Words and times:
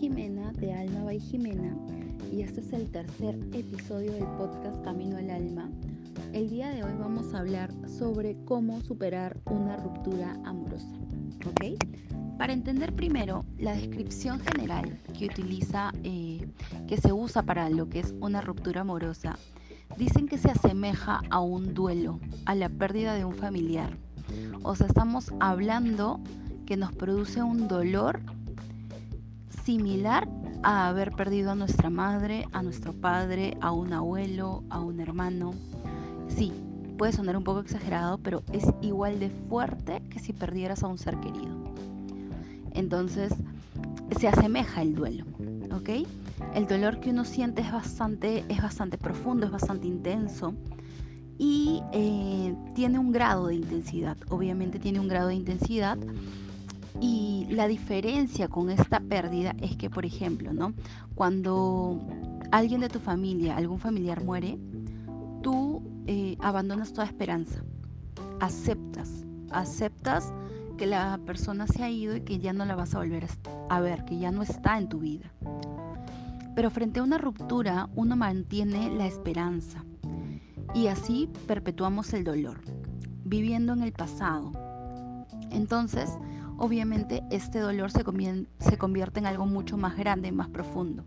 Jimena 0.00 0.50
de 0.52 0.72
Alma 0.72 1.04
by 1.04 1.20
Jimena 1.20 1.76
y 2.32 2.40
este 2.40 2.62
es 2.62 2.72
el 2.72 2.90
tercer 2.90 3.34
episodio 3.52 4.10
del 4.12 4.24
podcast 4.38 4.82
Camino 4.82 5.18
al 5.18 5.28
Alma. 5.28 5.68
El 6.32 6.48
día 6.48 6.70
de 6.70 6.82
hoy 6.82 6.94
vamos 6.98 7.34
a 7.34 7.40
hablar 7.40 7.70
sobre 7.86 8.34
cómo 8.46 8.80
superar 8.80 9.36
una 9.44 9.76
ruptura 9.76 10.38
amorosa. 10.46 10.96
¿Ok? 11.46 11.76
Para 12.38 12.54
entender 12.54 12.94
primero 12.94 13.44
la 13.58 13.74
descripción 13.74 14.40
general 14.40 14.98
que 15.18 15.26
utiliza, 15.26 15.92
eh, 16.02 16.48
que 16.88 16.96
se 16.96 17.12
usa 17.12 17.42
para 17.42 17.68
lo 17.68 17.90
que 17.90 18.00
es 18.00 18.14
una 18.22 18.40
ruptura 18.40 18.80
amorosa, 18.80 19.36
dicen 19.98 20.28
que 20.28 20.38
se 20.38 20.50
asemeja 20.50 21.20
a 21.28 21.40
un 21.40 21.74
duelo, 21.74 22.20
a 22.46 22.54
la 22.54 22.70
pérdida 22.70 23.12
de 23.12 23.26
un 23.26 23.34
familiar. 23.34 23.98
O 24.62 24.74
sea, 24.74 24.86
estamos 24.86 25.30
hablando 25.40 26.20
que 26.64 26.78
nos 26.78 26.94
produce 26.94 27.42
un 27.42 27.68
dolor 27.68 28.22
similar 29.70 30.28
a 30.64 30.88
haber 30.88 31.12
perdido 31.12 31.52
a 31.52 31.54
nuestra 31.54 31.90
madre, 31.90 32.44
a 32.50 32.60
nuestro 32.60 32.92
padre, 32.92 33.56
a 33.60 33.70
un 33.70 33.92
abuelo, 33.92 34.64
a 34.68 34.80
un 34.80 34.98
hermano. 34.98 35.54
Sí, 36.26 36.52
puede 36.98 37.12
sonar 37.12 37.36
un 37.36 37.44
poco 37.44 37.60
exagerado, 37.60 38.18
pero 38.18 38.42
es 38.52 38.64
igual 38.82 39.20
de 39.20 39.30
fuerte 39.48 40.02
que 40.10 40.18
si 40.18 40.32
perdieras 40.32 40.82
a 40.82 40.88
un 40.88 40.98
ser 40.98 41.20
querido. 41.20 41.56
Entonces, 42.72 43.32
se 44.18 44.26
asemeja 44.26 44.82
el 44.82 44.96
duelo, 44.96 45.24
¿ok? 45.72 46.04
El 46.56 46.66
dolor 46.66 46.98
que 46.98 47.10
uno 47.10 47.24
siente 47.24 47.62
es 47.62 47.70
bastante, 47.70 48.44
es 48.48 48.60
bastante 48.60 48.98
profundo, 48.98 49.46
es 49.46 49.52
bastante 49.52 49.86
intenso 49.86 50.52
y 51.38 51.80
eh, 51.92 52.56
tiene 52.74 52.98
un 52.98 53.12
grado 53.12 53.46
de 53.46 53.54
intensidad. 53.54 54.16
Obviamente 54.30 54.80
tiene 54.80 54.98
un 54.98 55.06
grado 55.06 55.28
de 55.28 55.36
intensidad 55.36 55.96
y 57.00 57.46
la 57.50 57.68
diferencia 57.68 58.48
con 58.48 58.70
esta 58.70 59.00
pérdida 59.00 59.54
es 59.60 59.76
que, 59.76 59.90
por 59.90 60.04
ejemplo, 60.04 60.52
¿no? 60.52 60.72
Cuando 61.14 62.00
alguien 62.50 62.80
de 62.80 62.88
tu 62.88 62.98
familia, 62.98 63.56
algún 63.56 63.78
familiar 63.78 64.24
muere, 64.24 64.58
tú 65.42 65.82
eh, 66.06 66.36
abandonas 66.40 66.92
toda 66.92 67.06
esperanza, 67.06 67.62
aceptas, 68.40 69.24
aceptas 69.50 70.32
que 70.76 70.86
la 70.86 71.20
persona 71.26 71.66
se 71.66 71.82
ha 71.82 71.90
ido 71.90 72.16
y 72.16 72.22
que 72.22 72.38
ya 72.38 72.52
no 72.52 72.64
la 72.64 72.74
vas 72.74 72.94
a 72.94 72.98
volver 72.98 73.26
a 73.68 73.80
ver, 73.80 74.04
que 74.04 74.18
ya 74.18 74.30
no 74.30 74.42
está 74.42 74.78
en 74.78 74.88
tu 74.88 75.00
vida. 75.00 75.30
Pero 76.54 76.70
frente 76.70 77.00
a 77.00 77.02
una 77.02 77.18
ruptura, 77.18 77.88
uno 77.94 78.16
mantiene 78.16 78.90
la 78.90 79.06
esperanza 79.06 79.84
y 80.74 80.88
así 80.88 81.28
perpetuamos 81.46 82.12
el 82.12 82.24
dolor, 82.24 82.60
viviendo 83.24 83.72
en 83.72 83.82
el 83.82 83.92
pasado. 83.92 84.52
Entonces, 85.50 86.16
obviamente 86.60 87.24
este 87.30 87.58
dolor 87.58 87.90
se, 87.90 88.04
convierte 88.04 89.18
en 89.18 89.26
algo 89.26 89.46
mucho 89.46 89.78
más 89.78 89.96
grande 89.96 90.28
y 90.28 90.32
más 90.32 90.48
profundo. 90.48 91.04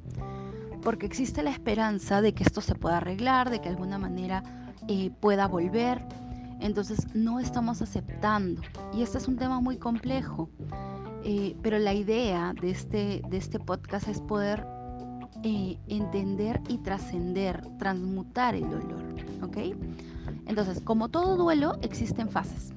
Porque 0.82 1.06
existe 1.06 1.44
la 1.44 1.52
esperanza 1.52 2.22
de 2.22 2.34
que 2.34 2.44
esto 2.44 2.60
se 2.60 2.76
pueda 2.76 2.98
arreglar, 2.98 3.52
de 3.52 3.60
que 3.60 3.66
de 3.66 3.76
alguna 3.76 4.00
manera 4.00 4.44
eh, 4.88 5.12
pueda 5.22 5.48
volver. 5.48 6.04
Entonces 6.60 7.14
no 7.14 7.40
estamos 7.40 7.84
aceptando. 7.84 8.62
Y 8.94 9.04
este 9.04 9.20
es 9.20 9.28
un 9.28 9.38
tema 9.38 9.62
muy 9.62 9.78
complejo. 9.78 10.50
Eh, 11.24 11.56
pero 11.62 11.78
la 11.78 11.94
idea 11.94 12.54
de 12.60 12.72
este, 12.72 13.22
de 13.30 13.38
este 13.38 13.60
podcast 13.60 14.08
es 14.08 14.20
poder 14.22 14.66
eh, 15.44 15.78
entender 15.88 16.62
y 16.68 16.80
trascender, 16.80 17.62
transmutar 17.78 18.56
el 18.56 18.70
dolor. 18.70 19.04
¿Ok? 19.44 19.58
Entonces, 20.48 20.82
como 20.82 21.10
todo 21.10 21.38
duelo, 21.38 21.78
existen 21.84 22.28
fases. 22.28 22.74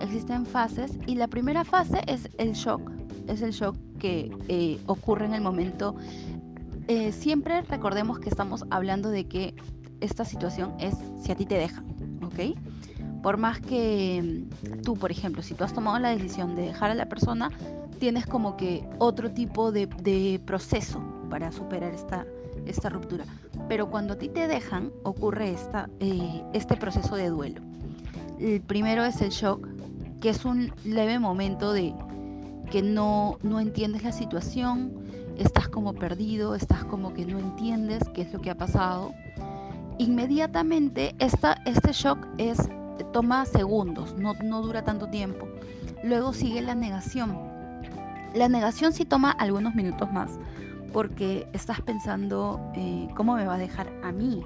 Existen 0.00 0.46
fases 0.46 0.98
y 1.06 1.14
la 1.14 1.28
primera 1.28 1.64
fase 1.64 2.02
es 2.06 2.28
el 2.38 2.52
shock, 2.52 2.90
es 3.28 3.42
el 3.42 3.52
shock 3.52 3.76
que 3.98 4.30
eh, 4.48 4.78
ocurre 4.86 5.26
en 5.26 5.34
el 5.34 5.40
momento. 5.40 5.94
Eh, 6.88 7.12
siempre 7.12 7.62
recordemos 7.62 8.18
que 8.18 8.28
estamos 8.28 8.64
hablando 8.70 9.08
de 9.10 9.26
que 9.26 9.54
esta 10.00 10.24
situación 10.24 10.74
es 10.78 10.94
si 11.22 11.32
a 11.32 11.36
ti 11.36 11.46
te 11.46 11.56
dejan, 11.56 11.86
¿ok? 12.22 12.56
Por 13.22 13.38
más 13.38 13.60
que 13.60 14.46
mm, 14.52 14.82
tú, 14.82 14.94
por 14.94 15.10
ejemplo, 15.10 15.42
si 15.42 15.54
tú 15.54 15.64
has 15.64 15.72
tomado 15.72 15.98
la 15.98 16.10
decisión 16.10 16.54
de 16.54 16.62
dejar 16.62 16.90
a 16.90 16.94
la 16.94 17.08
persona, 17.08 17.50
tienes 17.98 18.26
como 18.26 18.56
que 18.56 18.86
otro 18.98 19.30
tipo 19.30 19.72
de, 19.72 20.40
proceso 20.44 21.00
para 21.30 21.50
superar 21.52 21.94
esta, 21.94 22.26
esta 22.66 22.90
ruptura. 22.90 23.24
Pero 23.68 23.88
cuando 23.90 24.14
a 24.14 24.18
ti 24.18 24.28
te 24.28 24.46
dejan, 24.46 24.92
ocurre 25.04 25.52
esta, 25.52 25.88
eh, 26.00 26.42
este 26.52 26.76
proceso 26.76 27.16
de 27.16 27.30
duelo. 27.30 27.62
El 28.44 28.60
primero 28.60 29.06
es 29.06 29.22
el 29.22 29.30
shock, 29.30 29.66
que 30.20 30.28
es 30.28 30.44
un 30.44 30.70
leve 30.84 31.18
momento 31.18 31.72
de 31.72 31.94
que 32.70 32.82
no, 32.82 33.38
no 33.42 33.58
entiendes 33.58 34.02
la 34.02 34.12
situación, 34.12 34.92
estás 35.38 35.66
como 35.68 35.94
perdido, 35.94 36.54
estás 36.54 36.84
como 36.84 37.14
que 37.14 37.24
no 37.24 37.38
entiendes 37.38 38.02
qué 38.12 38.20
es 38.20 38.32
lo 38.34 38.42
que 38.42 38.50
ha 38.50 38.54
pasado. 38.54 39.14
Inmediatamente 39.96 41.14
esta, 41.20 41.54
este 41.64 41.92
shock 41.92 42.18
es, 42.36 42.58
toma 43.14 43.46
segundos, 43.46 44.14
no, 44.18 44.34
no 44.34 44.60
dura 44.60 44.84
tanto 44.84 45.08
tiempo. 45.08 45.48
Luego 46.02 46.34
sigue 46.34 46.60
la 46.60 46.74
negación. 46.74 47.38
La 48.34 48.50
negación 48.50 48.92
sí 48.92 49.06
toma 49.06 49.30
algunos 49.30 49.74
minutos 49.74 50.12
más, 50.12 50.38
porque 50.92 51.48
estás 51.54 51.80
pensando 51.80 52.60
eh, 52.74 53.08
cómo 53.16 53.36
me 53.36 53.46
va 53.46 53.54
a 53.54 53.58
dejar 53.58 53.90
a 54.02 54.12
mí, 54.12 54.44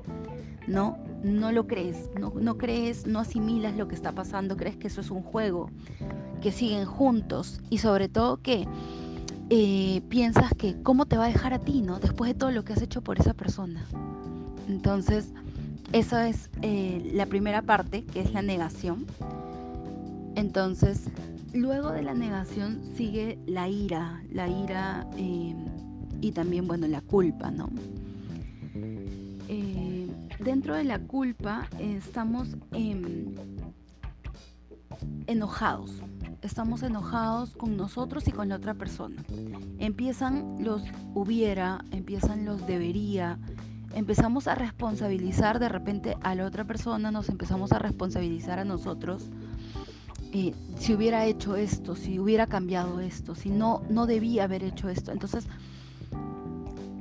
¿no? 0.69 1.08
No 1.23 1.53
lo 1.53 1.67
crees, 1.67 2.11
no, 2.19 2.59
crees, 2.59 3.07
no 3.07 3.19
asimilas 3.19 3.77
lo 3.77 3.89
que 3.89 3.95
está 3.95 4.13
pasando, 4.13 4.57
crees 4.57 4.77
que 4.77 4.87
eso 4.87 5.01
es 5.01 5.11
un 5.11 5.23
juego, 5.23 5.71
que 6.41 6.53
siguen 6.53 6.85
juntos 6.85 7.61
y 7.71 7.79
sobre 7.79 8.09
todo 8.09 8.41
que 8.41 8.67
eh, 9.51 10.03
piensas 10.09 10.53
que 10.57 10.81
cómo 10.83 11.07
te 11.07 11.17
va 11.17 11.25
a 11.25 11.29
dejar 11.29 11.55
a 11.55 11.59
ti, 11.59 11.83
¿no? 11.83 11.99
Después 11.99 12.33
de 12.33 12.39
todo 12.39 12.51
lo 12.51 12.65
que 12.65 12.73
has 12.75 12.83
hecho 12.83 13.03
por 13.03 13.19
esa 13.19 13.35
persona. 13.35 13.87
Entonces, 14.69 15.33
esa 15.93 16.29
es 16.29 16.51
eh, 16.63 17.11
la 17.15 17.27
primera 17.27 17.63
parte, 17.63 18.05
que 18.05 18.21
es 18.21 18.33
la 18.33 18.43
negación. 18.43 19.07
Entonces, 20.35 21.09
luego 21.53 21.91
de 21.91 22.03
la 22.03 22.15
negación 22.15 22.81
sigue 22.95 23.39
la 23.47 23.69
ira, 23.69 24.23
la 24.31 24.49
ira 24.49 25.07
eh, 25.17 25.55
y 26.21 26.33
también, 26.33 26.69
bueno, 26.69 26.87
la 26.87 27.01
culpa, 27.01 27.51
¿no? 27.51 27.71
Dentro 30.49 30.75
de 30.75 30.85
la 30.85 30.99
culpa 30.99 31.69
estamos 31.79 32.57
enojados. 35.27 36.03
Estamos 36.41 36.83
enojados 36.83 37.51
con 37.51 37.77
nosotros 37.77 38.27
y 38.29 38.33
con 38.33 38.49
la 38.49 38.57
otra 38.57 38.73
persona. 38.73 39.23
Empiezan 39.79 40.57
los 40.65 40.83
hubiera, 41.15 41.85
empiezan 41.91 42.47
los 42.47 42.67
debería, 42.67 43.39
empezamos 43.93 44.49
a 44.49 44.55
responsabilizar 44.55 45.59
de 45.59 45.69
repente 45.69 46.17
a 46.23 46.35
la 46.35 46.47
otra 46.47 46.65
persona, 46.65 47.11
nos 47.11 47.29
empezamos 47.29 47.73
a 47.73 47.79
responsabilizar 47.79 48.59
a 48.59 48.65
nosotros. 48.65 49.29
Eh, 50.33 50.55
si 50.79 50.95
hubiera 50.95 51.27
hecho 51.27 51.57
esto, 51.57 51.95
si 51.95 52.19
hubiera 52.19 52.47
cambiado 52.47 53.01
esto, 53.01 53.35
si 53.35 53.51
no, 53.51 53.83
no 53.91 54.07
debía 54.07 54.45
haber 54.45 54.65
hecho 54.65 54.89
esto. 54.89 55.13
Entonces, 55.13 55.47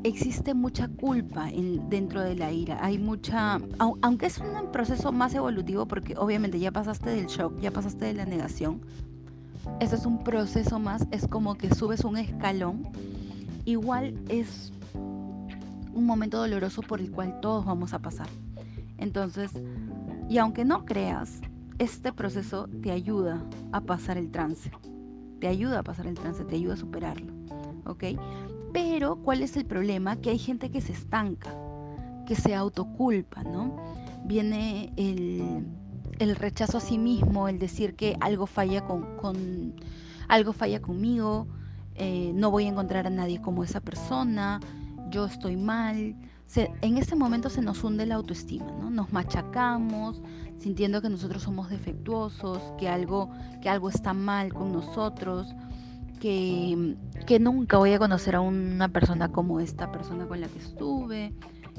existe 0.07 0.53
mucha 0.53 0.88
culpa 0.88 1.50
dentro 1.90 2.22
de 2.22 2.35
la 2.35 2.51
ira. 2.51 2.78
Hay 2.84 2.97
mucha, 2.97 3.59
aunque 3.79 4.28
es 4.28 4.38
un 4.40 4.72
proceso 4.72 5.12
más 5.12 5.34
evolutivo 5.34 5.88
porque 5.88 6.16
obviamente 6.18 6.59
ya 6.59 6.72
pasaste 6.72 7.09
del 7.09 7.28
shock, 7.28 7.59
ya 7.59 7.72
pasaste 7.72 8.06
de 8.06 8.13
la 8.13 8.25
negación. 8.25 8.81
Este 9.79 9.96
es 9.96 10.06
un 10.06 10.23
proceso 10.23 10.79
más, 10.79 11.06
es 11.12 11.28
como 11.28 11.56
que 11.56 11.73
subes 11.73 12.03
un 12.03 12.17
escalón. 12.17 12.88
Igual 13.66 14.13
es 14.29 14.72
un 14.94 16.06
momento 16.06 16.38
doloroso 16.38 16.81
por 16.81 17.01
el 17.01 17.12
cual 17.12 17.40
todos 17.41 17.66
vamos 17.66 17.94
a 17.94 18.00
pasar. 18.00 18.28
Entonces, 18.97 19.51
y 20.29 20.38
aunque 20.38 20.66
no 20.66 20.85
creas, 20.85 21.41
este 21.79 22.13
proceso 22.13 22.69
te 22.81 22.91
ayuda 22.91 23.43
a 23.72 23.82
pasar 23.82 24.17
el 24.17 24.32
trance. 24.32 24.72
Te 25.40 25.47
ayuda 25.47 25.79
a 25.79 25.84
pasar 25.84 26.08
el 26.08 26.16
trance, 26.16 26.43
te 26.46 26.55
ayuda 26.55 26.73
a 26.73 26.78
superarlo. 26.78 27.34
¿Ok? 27.85 28.03
Pero, 28.79 29.16
¿cuál 29.16 29.41
es 29.41 29.58
el 29.58 29.66
problema? 29.66 30.18
Que 30.18 30.29
hay 30.29 30.38
gente 30.38 30.70
que 30.70 30.82
se 30.82 30.94
estanca, 30.94 31.50
que 32.28 32.35
se 32.35 32.53
autoculpa, 32.53 33.41
¿no? 33.41 33.76
Viene 34.24 34.94
el, 34.97 36.35
rechazo 36.35 36.78
a 36.78 36.79
sí 36.79 37.00
mismo, 37.00 37.47
el 37.47 37.58
decir 37.58 37.96
que 37.96 38.18
algo 38.20 38.46
falla 38.46 38.85
con, 38.85 39.74
algo 40.28 40.53
falla 40.53 40.79
conmigo, 40.79 41.47
eh, 41.96 42.32
no 42.35 42.52
voy 42.52 42.66
a 42.66 42.70
encontrar 42.70 43.08
a 43.08 43.09
nadie 43.09 43.41
como 43.41 43.64
esa 43.64 43.79
persona, 43.82 44.59
yo 45.09 45.26
estoy 45.26 45.56
mal. 45.56 46.16
en 46.56 46.97
ese 46.97 47.16
momento 47.16 47.50
se 47.50 47.64
nos 47.64 47.84
hunde 47.84 48.06
la 48.06 48.14
autoestima, 48.14 48.72
¿no? 48.80 48.91
Nos 48.91 49.12
machacamos, 49.12 50.22
sintiendo 50.59 51.02
que 51.02 51.09
nosotros 51.09 51.41
somos 51.41 51.72
defectuosos, 51.72 52.62
que 52.78 52.88
algo, 52.88 53.32
que 53.59 53.70
algo 53.70 53.90
está 53.90 54.14
mal 54.14 54.53
con 54.53 54.72
nosotros 54.72 55.56
que, 56.19 57.40
nunca 57.40 57.78
voy 57.78 57.93
a 57.93 57.99
conocer 57.99 58.35
a 58.35 58.41
una 58.41 58.90
persona 58.90 59.31
como 59.31 59.59
esta 59.59 59.91
persona 59.91 60.28
con 60.28 60.41
la 60.41 60.47
que 60.47 60.59
estuve, 60.59 61.34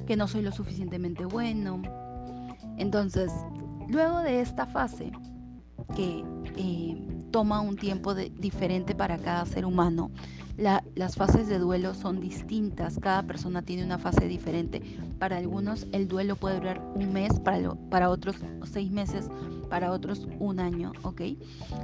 que 0.07 0.17
no 0.17 0.29
soy 0.29 0.43
lo 0.43 0.53
suficientemente 0.53 1.25
bueno. 1.25 1.83
Entonces, 2.77 3.33
luego 3.89 4.21
de 4.21 4.41
esta 4.41 4.67
fase, 4.67 5.13
que 5.95 6.25
eh, 6.57 7.09
toma 7.31 7.61
un 7.61 7.77
tiempo 7.77 8.15
diferente 8.15 8.95
para 8.95 9.19
cada 9.19 9.45
ser 9.47 9.65
humano. 9.65 10.11
las 10.57 11.15
fases 11.15 11.47
de 11.49 11.59
duelo 11.59 11.95
son 11.95 12.21
distintas, 12.21 12.99
cada 12.99 13.23
persona 13.23 13.63
tiene 13.63 13.85
una 13.85 13.99
fase 13.99 14.27
diferente. 14.27 14.83
Para 15.19 15.37
algunos 15.37 15.87
el 15.93 16.09
duelo 16.09 16.37
puede 16.37 16.57
durar 16.57 16.81
un 16.95 17.13
mes, 17.13 17.39
para, 17.41 17.75
para 17.91 18.11
otros 18.11 18.37
seis 18.65 18.91
meses, 18.91 19.29
para 19.69 19.93
otros 19.93 20.27
un 20.39 20.61
año, 20.61 20.93
¿ok? 21.03 21.23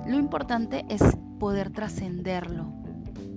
Lo 0.07 0.19
importante 0.19 0.85
es 0.89 1.03
poder 1.39 1.71
trascenderlo, 1.71 2.73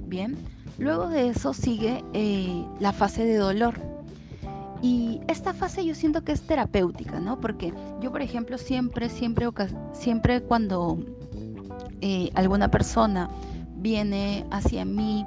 ¿bien? 0.05 0.37
Luego 0.77 1.09
de 1.09 1.29
eso 1.29 1.53
sigue 1.53 2.03
eh, 2.13 2.65
la 2.79 2.93
fase 2.93 3.25
de 3.25 3.37
dolor. 3.37 3.75
Y 4.81 5.21
esta 5.27 5.53
fase 5.53 5.83
yo 5.83 5.95
siento 5.95 6.23
que 6.23 6.31
es 6.31 6.41
terapéutica, 6.41 7.19
¿no? 7.19 7.39
Porque 7.39 7.73
yo, 7.99 8.11
por 8.11 8.21
ejemplo, 8.21 8.59
siempre, 8.59 9.09
siempre, 9.09 9.47
siempre 9.93 10.41
cuando 10.41 10.99
eh, 12.01 12.29
alguna 12.35 12.69
persona 12.69 13.29
viene 13.75 14.45
hacia 14.51 14.85
mí 14.85 15.25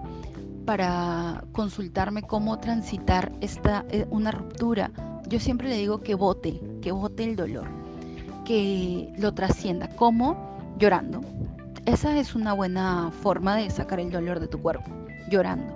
para 0.64 1.42
consultarme 1.50 2.22
cómo 2.22 2.60
transitar 2.60 3.32
esta, 3.40 3.84
eh, 3.90 4.06
una 4.10 4.30
ruptura, 4.30 4.92
yo 5.28 5.40
siempre 5.40 5.68
le 5.68 5.76
digo 5.76 6.00
que 6.00 6.14
vote, 6.14 6.60
que 6.80 6.92
vote 6.92 7.24
el 7.24 7.34
dolor, 7.34 7.66
que 8.44 9.12
lo 9.18 9.32
trascienda. 9.32 9.88
¿Cómo? 9.96 10.58
Llorando. 10.78 11.20
Esa 11.86 12.16
es 12.18 12.34
una 12.34 12.52
buena 12.52 13.10
forma 13.10 13.56
de 13.56 13.70
sacar 13.70 14.00
el 14.00 14.10
dolor 14.10 14.40
de 14.40 14.48
tu 14.48 14.60
cuerpo, 14.60 14.90
llorando. 15.30 15.74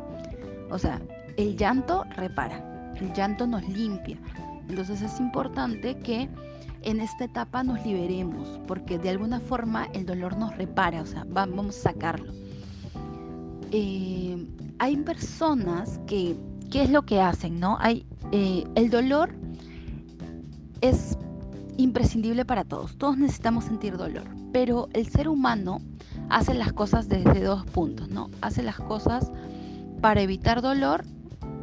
O 0.71 0.79
sea, 0.79 1.01
el 1.37 1.57
llanto 1.57 2.05
repara, 2.17 2.93
el 3.01 3.13
llanto 3.13 3.47
nos 3.47 3.67
limpia. 3.69 4.19
Entonces 4.69 5.03
es 5.03 5.19
importante 5.21 5.97
que 5.99 6.29
en 6.83 7.01
esta 7.01 7.25
etapa 7.25 7.63
nos 7.63 7.85
liberemos, 7.85 8.61
porque 8.67 8.99
de 8.99 9.11
alguna 9.11 9.41
forma 9.41 9.87
el 9.95 10.05
dolor 10.05 10.37
nos 10.37 10.57
repara, 10.57 11.01
o 11.03 11.07
sea, 11.07 11.25
vamos 11.29 11.79
a 11.79 11.93
sacarlo. 11.93 12.33
Eh, 13.73 14.47
hay 14.79 14.97
personas 14.99 16.01
que, 16.07 16.37
¿qué 16.71 16.83
es 16.83 16.91
lo 16.91 17.03
que 17.03 17.21
hacen? 17.21 17.59
No? 17.59 17.79
Hay, 17.81 18.07
eh, 18.33 18.65
el 18.75 18.91
dolor 18.91 19.35
es 20.81 21.17
imprescindible 21.77 22.45
para 22.45 22.65
todos, 22.65 22.97
todos 22.97 23.17
necesitamos 23.19 23.65
sentir 23.65 23.97
dolor, 23.97 24.25
pero 24.53 24.89
el 24.93 25.09
ser 25.09 25.29
humano 25.29 25.81
hace 26.29 26.55
las 26.55 26.73
cosas 26.73 27.09
desde 27.09 27.43
dos 27.43 27.65
puntos, 27.67 28.09
¿no? 28.09 28.31
Hace 28.41 28.63
las 28.63 28.77
cosas 28.77 29.31
para 30.01 30.23
evitar 30.23 30.63
dolor 30.63 31.05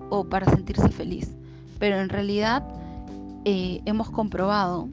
o 0.09 0.25
para 0.25 0.49
sentirse 0.49 0.89
feliz, 0.89 1.31
pero 1.79 1.99
en 1.99 2.09
realidad 2.09 2.63
eh, 3.45 3.81
hemos 3.85 4.09
comprobado 4.09 4.89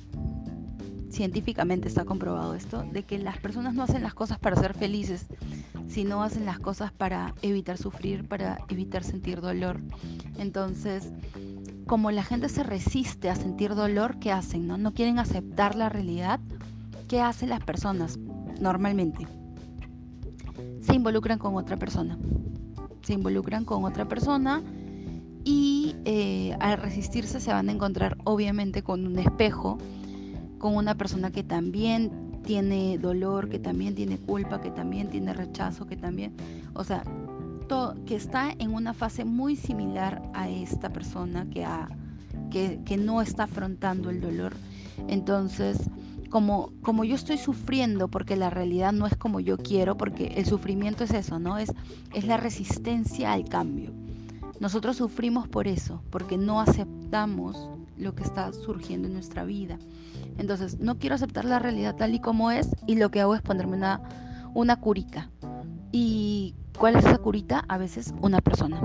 científicamente 1.10 1.88
está 1.88 2.04
comprobado 2.04 2.54
esto, 2.54 2.84
de 2.92 3.02
que 3.02 3.18
las 3.18 3.38
personas 3.38 3.74
no 3.74 3.82
hacen 3.82 4.02
las 4.02 4.14
cosas 4.14 4.38
para 4.38 4.56
ser 4.56 4.74
felices, 4.74 5.26
sino 5.88 6.22
hacen 6.22 6.44
las 6.44 6.58
cosas 6.58 6.92
para 6.92 7.34
evitar 7.42 7.78
sufrir, 7.78 8.28
para 8.28 8.58
evitar 8.68 9.04
sentir 9.04 9.40
dolor. 9.40 9.80
Entonces, 10.38 11.10
como 11.88 12.10
la 12.10 12.22
gente 12.22 12.50
se 12.50 12.62
resiste 12.62 13.30
a 13.30 13.34
sentir 13.34 13.74
dolor, 13.74 14.18
¿qué 14.20 14.30
hacen? 14.30 14.68
No, 14.68 14.76
no 14.76 14.92
quieren 14.92 15.18
aceptar 15.18 15.74
la 15.74 15.88
realidad. 15.88 16.38
¿Qué 17.08 17.22
hacen 17.22 17.48
las 17.48 17.64
personas 17.64 18.18
normalmente? 18.60 19.26
Se 20.82 20.94
involucran 20.94 21.38
con 21.38 21.56
otra 21.56 21.78
persona. 21.78 22.18
Se 23.02 23.14
involucran 23.14 23.64
con 23.64 23.84
otra 23.84 24.06
persona 24.06 24.62
y 25.44 25.96
eh, 26.04 26.54
al 26.60 26.76
resistirse 26.76 27.40
se 27.40 27.52
van 27.52 27.70
a 27.70 27.72
encontrar 27.72 28.18
obviamente 28.24 28.82
con 28.82 29.06
un 29.06 29.18
espejo 29.18 29.78
con 30.58 30.76
una 30.76 30.94
persona 30.96 31.30
que 31.30 31.42
también 31.42 32.42
tiene 32.44 32.98
dolor, 32.98 33.48
que 33.48 33.58
también 33.58 33.94
tiene 33.94 34.18
culpa, 34.18 34.60
que 34.60 34.70
también 34.70 35.08
tiene 35.08 35.32
rechazo, 35.32 35.86
que 35.86 35.96
también, 35.96 36.34
o 36.74 36.84
sea, 36.84 37.02
que 38.06 38.16
está 38.16 38.50
en 38.58 38.72
una 38.72 38.94
fase 38.94 39.26
muy 39.26 39.54
similar 39.54 40.22
a 40.32 40.48
esta 40.48 40.90
persona 40.90 41.46
que, 41.50 42.80
que, 42.84 42.96
no 42.96 43.20
está 43.20 43.44
afrontando 43.44 44.08
el 44.08 44.22
dolor. 44.22 44.54
Entonces, 45.06 45.90
como, 46.30 46.72
como 46.82 47.04
yo 47.04 47.14
estoy 47.14 47.36
sufriendo 47.36 48.08
porque 48.08 48.36
la 48.36 48.48
realidad 48.48 48.92
no 48.92 49.06
es 49.06 49.16
como 49.16 49.38
yo 49.38 49.58
quiero, 49.58 49.98
porque 49.98 50.28
el 50.36 50.46
sufrimiento 50.46 51.04
es 51.04 51.12
eso, 51.12 51.38
¿no? 51.38 51.58
Es, 51.58 51.70
es 52.14 52.26
la 52.26 52.38
resistencia 52.38 53.34
al 53.34 53.44
cambio. 53.44 53.92
Nosotros 54.60 54.96
sufrimos 54.96 55.46
por 55.46 55.68
eso, 55.68 56.02
porque 56.10 56.38
no 56.38 56.60
aceptamos 56.60 57.68
lo 57.98 58.14
que 58.14 58.22
está 58.22 58.50
surgiendo 58.54 59.08
en 59.08 59.14
nuestra 59.14 59.44
vida. 59.44 59.78
Entonces, 60.38 60.80
no 60.80 60.98
quiero 60.98 61.16
aceptar 61.16 61.44
la 61.44 61.58
realidad 61.58 61.96
tal 61.96 62.14
y 62.14 62.20
como 62.20 62.50
es 62.50 62.70
y 62.86 62.94
lo 62.96 63.10
que 63.10 63.20
hago 63.20 63.34
es 63.34 63.42
ponerme 63.42 63.76
una, 63.76 64.00
una 64.54 64.76
curita. 64.76 65.30
¿Y 65.92 66.54
cuál 66.78 66.96
es 66.96 67.04
esa 67.04 67.18
curita? 67.18 67.64
A 67.68 67.76
veces 67.76 68.14
una 68.20 68.40
persona, 68.40 68.80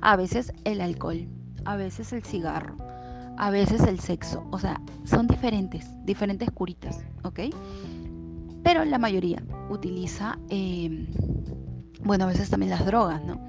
a 0.00 0.16
veces 0.16 0.52
el 0.64 0.80
alcohol, 0.80 1.26
a 1.64 1.76
veces 1.76 2.12
el 2.12 2.22
cigarro, 2.22 2.76
a 3.36 3.50
veces 3.50 3.82
el 3.82 3.98
sexo. 3.98 4.46
O 4.50 4.58
sea, 4.58 4.80
son 5.04 5.26
diferentes, 5.26 5.88
diferentes 6.04 6.50
curitas, 6.50 7.04
¿ok? 7.24 7.40
Pero 8.62 8.84
la 8.84 8.98
mayoría 8.98 9.42
utiliza, 9.70 10.38
em, 10.50 11.06
bueno, 12.04 12.24
a 12.24 12.28
veces 12.28 12.50
también 12.50 12.70
las 12.70 12.84
drogas, 12.84 13.24
¿no? 13.24 13.40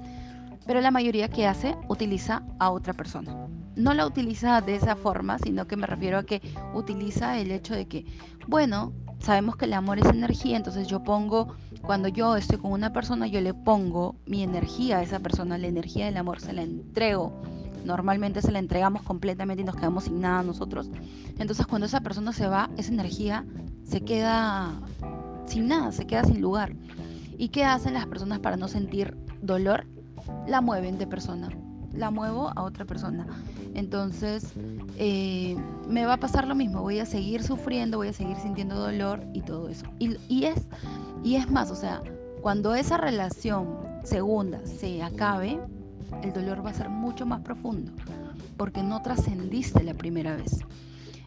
Pero 0.66 0.80
la 0.80 0.90
mayoría 0.90 1.28
que 1.28 1.46
hace 1.46 1.76
utiliza 1.88 2.42
a 2.58 2.70
otra 2.70 2.94
persona 2.94 3.48
no 3.76 3.94
la 3.94 4.06
utiliza 4.06 4.60
de 4.60 4.76
esa 4.76 4.96
forma, 4.96 5.38
sino 5.38 5.66
que 5.66 5.76
me 5.76 5.86
refiero 5.86 6.18
a 6.18 6.24
que 6.24 6.42
utiliza 6.74 7.38
el 7.38 7.50
hecho 7.50 7.74
de 7.74 7.86
que, 7.86 8.04
bueno, 8.46 8.92
sabemos 9.18 9.56
que 9.56 9.64
el 9.64 9.72
amor 9.72 9.98
es 9.98 10.06
energía, 10.06 10.56
entonces 10.56 10.88
yo 10.88 11.02
pongo, 11.02 11.54
cuando 11.82 12.08
yo 12.08 12.36
estoy 12.36 12.58
con 12.58 12.72
una 12.72 12.92
persona, 12.92 13.26
yo 13.26 13.40
le 13.40 13.54
pongo 13.54 14.16
mi 14.26 14.42
energía 14.42 14.98
a 14.98 15.02
esa 15.02 15.20
persona, 15.20 15.58
la 15.58 15.66
energía 15.66 16.06
del 16.06 16.16
amor, 16.16 16.40
se 16.40 16.52
la 16.52 16.62
entrego. 16.62 17.32
Normalmente 17.84 18.40
se 18.40 18.52
la 18.52 18.60
entregamos 18.60 19.02
completamente 19.02 19.62
y 19.62 19.64
nos 19.64 19.76
quedamos 19.76 20.04
sin 20.04 20.20
nada 20.20 20.42
nosotros. 20.42 20.88
Entonces 21.38 21.66
cuando 21.66 21.86
esa 21.86 22.00
persona 22.00 22.32
se 22.32 22.46
va, 22.46 22.70
esa 22.76 22.92
energía 22.92 23.44
se 23.84 24.02
queda 24.02 24.72
sin 25.46 25.68
nada, 25.68 25.90
se 25.92 26.06
queda 26.06 26.24
sin 26.24 26.40
lugar. 26.40 26.74
¿Y 27.36 27.48
qué 27.48 27.64
hacen 27.64 27.94
las 27.94 28.06
personas 28.06 28.38
para 28.38 28.56
no 28.56 28.68
sentir 28.68 29.16
dolor? 29.40 29.86
La 30.46 30.60
mueven 30.60 30.98
de 30.98 31.08
persona 31.08 31.48
la 31.94 32.10
muevo 32.10 32.50
a 32.54 32.62
otra 32.62 32.84
persona. 32.84 33.26
Entonces, 33.74 34.52
eh, 34.98 35.56
me 35.88 36.04
va 36.04 36.14
a 36.14 36.16
pasar 36.18 36.46
lo 36.46 36.54
mismo, 36.54 36.82
voy 36.82 36.98
a 36.98 37.06
seguir 37.06 37.42
sufriendo, 37.42 37.98
voy 37.98 38.08
a 38.08 38.12
seguir 38.12 38.36
sintiendo 38.36 38.76
dolor 38.76 39.22
y 39.32 39.40
todo 39.40 39.68
eso. 39.68 39.86
Y, 39.98 40.44
es, 40.44 40.66
y 41.24 41.36
es 41.36 41.50
más, 41.50 41.70
o 41.70 41.74
sea, 41.74 42.02
cuando 42.42 42.74
esa 42.74 42.98
relación 42.98 43.78
segunda 44.02 44.60
se 44.66 45.02
acabe, 45.02 45.58
el 46.22 46.32
dolor 46.32 46.64
va 46.64 46.70
a 46.70 46.74
ser 46.74 46.90
mucho 46.90 47.24
más 47.24 47.40
profundo, 47.40 47.92
porque 48.56 48.82
no 48.82 49.00
trascendiste 49.00 49.82
la 49.82 49.94
primera 49.94 50.36
vez. 50.36 50.60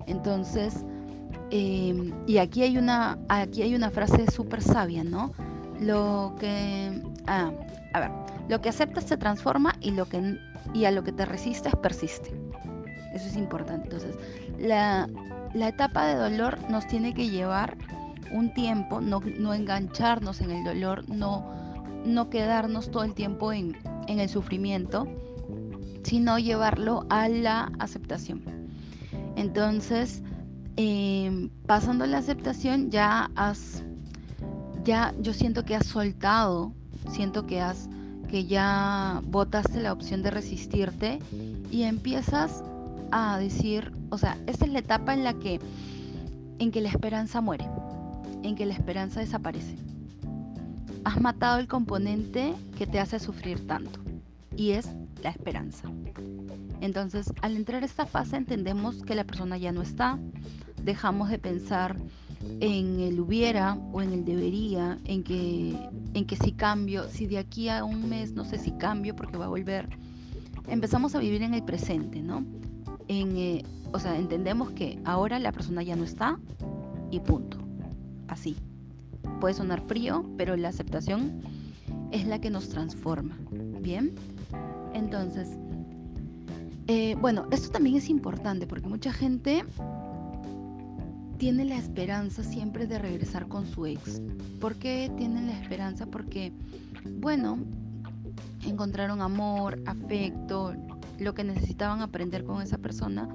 Entonces, 0.05 0.85
em, 1.49 2.13
y 2.27 2.37
aquí 2.37 2.61
hay 2.61 2.77
una, 2.77 3.17
aquí 3.27 3.63
hay 3.63 3.73
una 3.73 3.89
frase 3.89 4.29
súper 4.29 4.61
sabia, 4.61 5.03
¿no? 5.03 5.31
Lo 5.79 6.35
que, 6.39 7.01
ah, 7.25 7.51
a 7.95 7.99
ver, 8.01 8.11
lo 8.49 8.59
que 8.59 8.69
aceptas 8.69 9.05
se 9.05 9.15
transforma 9.15 9.75
y 9.79 9.91
lo 9.91 10.05
que 10.07 10.37
y 10.73 10.83
a 10.83 10.91
lo 10.91 11.03
que 11.03 11.13
te 11.13 11.25
resistes 11.25 11.73
persiste. 11.77 12.33
Eso 13.13 13.27
es 13.27 13.37
importante. 13.37 13.85
Entonces, 13.85 14.15
la, 14.59 15.07
etapa 15.55 16.05
de 16.05 16.15
dolor 16.15 16.57
nos 16.69 16.85
tiene 16.87 17.13
que 17.13 17.29
llevar 17.29 17.77
un 18.31 18.53
tiempo, 18.53 18.99
no, 18.99 19.21
engancharnos 19.53 20.41
en 20.41 20.51
el 20.51 20.65
dolor, 20.65 21.07
no, 21.07 21.49
no 22.05 22.29
quedarnos 22.29 22.91
todo 22.91 23.03
el 23.03 23.13
tiempo 23.13 23.53
en, 23.53 23.77
el 24.07 24.27
sufrimiento, 24.27 25.07
sino 26.03 26.37
llevarlo 26.37 27.05
a 27.09 27.29
la 27.29 27.71
aceptación. 27.79 28.43
Entonces, 29.37 30.21
em, 30.75 31.49
pasando 31.65 32.05
la 32.05 32.17
aceptación, 32.17 32.91
ya 32.91 33.31
has, 33.35 33.81
ya 34.83 35.13
yo 35.21 35.31
siento 35.31 35.63
que 35.63 35.75
has 35.75 35.85
soltado, 35.85 36.73
siento 37.09 37.45
que 37.45 37.61
has 37.61 37.89
que 38.29 38.45
ya 38.45 39.21
votaste 39.25 39.81
la 39.81 39.93
opción 39.93 40.23
de 40.23 40.31
resistirte 40.31 41.19
y 41.71 41.83
empiezas 41.83 42.63
a 43.11 43.37
decir, 43.37 43.91
o 44.09 44.17
sea, 44.17 44.37
esta 44.47 44.65
es 44.65 44.71
la 44.71 44.79
etapa 44.79 45.13
en 45.13 45.23
la 45.23 45.33
que 45.35 45.59
en 46.57 46.71
que 46.71 46.81
la 46.81 46.89
esperanza 46.89 47.41
muere, 47.41 47.67
en 48.43 48.55
que 48.55 48.65
la 48.65 48.73
esperanza 48.73 49.19
desaparece. 49.19 49.75
Has 51.03 51.21
matado 51.21 51.59
el 51.59 51.67
componente 51.67 52.53
que 52.77 52.87
te 52.87 52.99
hace 52.99 53.19
sufrir 53.19 53.67
tanto 53.67 53.99
y 54.55 54.71
es 54.71 54.89
la 55.21 55.29
esperanza. 55.29 55.89
Entonces, 56.81 57.31
al 57.41 57.55
entrar 57.55 57.83
a 57.83 57.85
esta 57.85 58.05
fase 58.05 58.37
entendemos 58.37 59.03
que 59.03 59.15
la 59.15 59.23
persona 59.23 59.57
ya 59.57 59.71
no 59.71 59.81
está, 59.81 60.17
dejamos 60.81 61.29
de 61.29 61.39
pensar 61.39 61.97
en 62.59 62.99
el 62.99 63.19
hubiera 63.19 63.77
o 63.91 64.01
en 64.01 64.13
el 64.13 64.25
debería, 64.25 64.99
en 65.05 65.23
que, 65.23 65.77
en 66.13 66.25
que 66.25 66.35
si 66.35 66.51
cambio, 66.51 67.09
si 67.09 67.27
de 67.27 67.37
aquí 67.37 67.69
a 67.69 67.83
un 67.83 68.09
mes 68.09 68.33
no 68.33 68.45
sé 68.45 68.57
si 68.57 68.71
cambio 68.71 69.15
porque 69.15 69.37
va 69.37 69.45
a 69.45 69.49
volver, 69.49 69.89
empezamos 70.67 71.15
a 71.15 71.19
vivir 71.19 71.41
en 71.41 71.53
el 71.53 71.63
presente, 71.63 72.21
¿no? 72.21 72.45
En, 73.07 73.37
eh, 73.37 73.63
o 73.93 73.99
sea, 73.99 74.17
entendemos 74.17 74.71
que 74.71 74.99
ahora 75.05 75.39
la 75.39 75.51
persona 75.51 75.83
ya 75.83 75.95
no 75.95 76.03
está 76.03 76.39
y 77.11 77.19
punto, 77.19 77.57
así. 78.27 78.55
puede 79.39 79.53
sonar 79.53 79.81
frío, 79.81 80.25
pero 80.37 80.55
la 80.55 80.69
aceptación 80.69 81.41
es 82.11 82.25
la 82.25 82.39
que 82.39 82.49
nos 82.49 82.69
transforma. 82.69 83.37
Bien, 83.81 84.15
entonces, 84.93 85.49
eh, 86.87 87.15
bueno, 87.19 87.47
esto 87.51 87.69
también 87.69 87.95
es 87.95 88.09
importante 88.09 88.67
porque 88.67 88.87
mucha 88.87 89.11
gente 89.11 89.63
tiene 91.37 91.65
la 91.65 91.77
esperanza 91.77 92.43
siempre 92.43 92.87
de 92.87 92.99
regresar 92.99 93.47
con 93.47 93.65
su 93.65 93.85
ex. 93.85 94.21
¿Por 94.59 94.75
qué 94.75 95.11
tienen 95.17 95.47
la 95.47 95.59
esperanza? 95.59 96.05
Porque, 96.05 96.53
bueno, 97.19 97.59
encontraron 98.65 99.21
amor, 99.21 99.81
afecto, 99.85 100.73
lo 101.19 101.33
que 101.33 101.43
necesitaban 101.43 102.01
aprender 102.01 102.43
con 102.43 102.61
esa 102.61 102.77
persona 102.77 103.29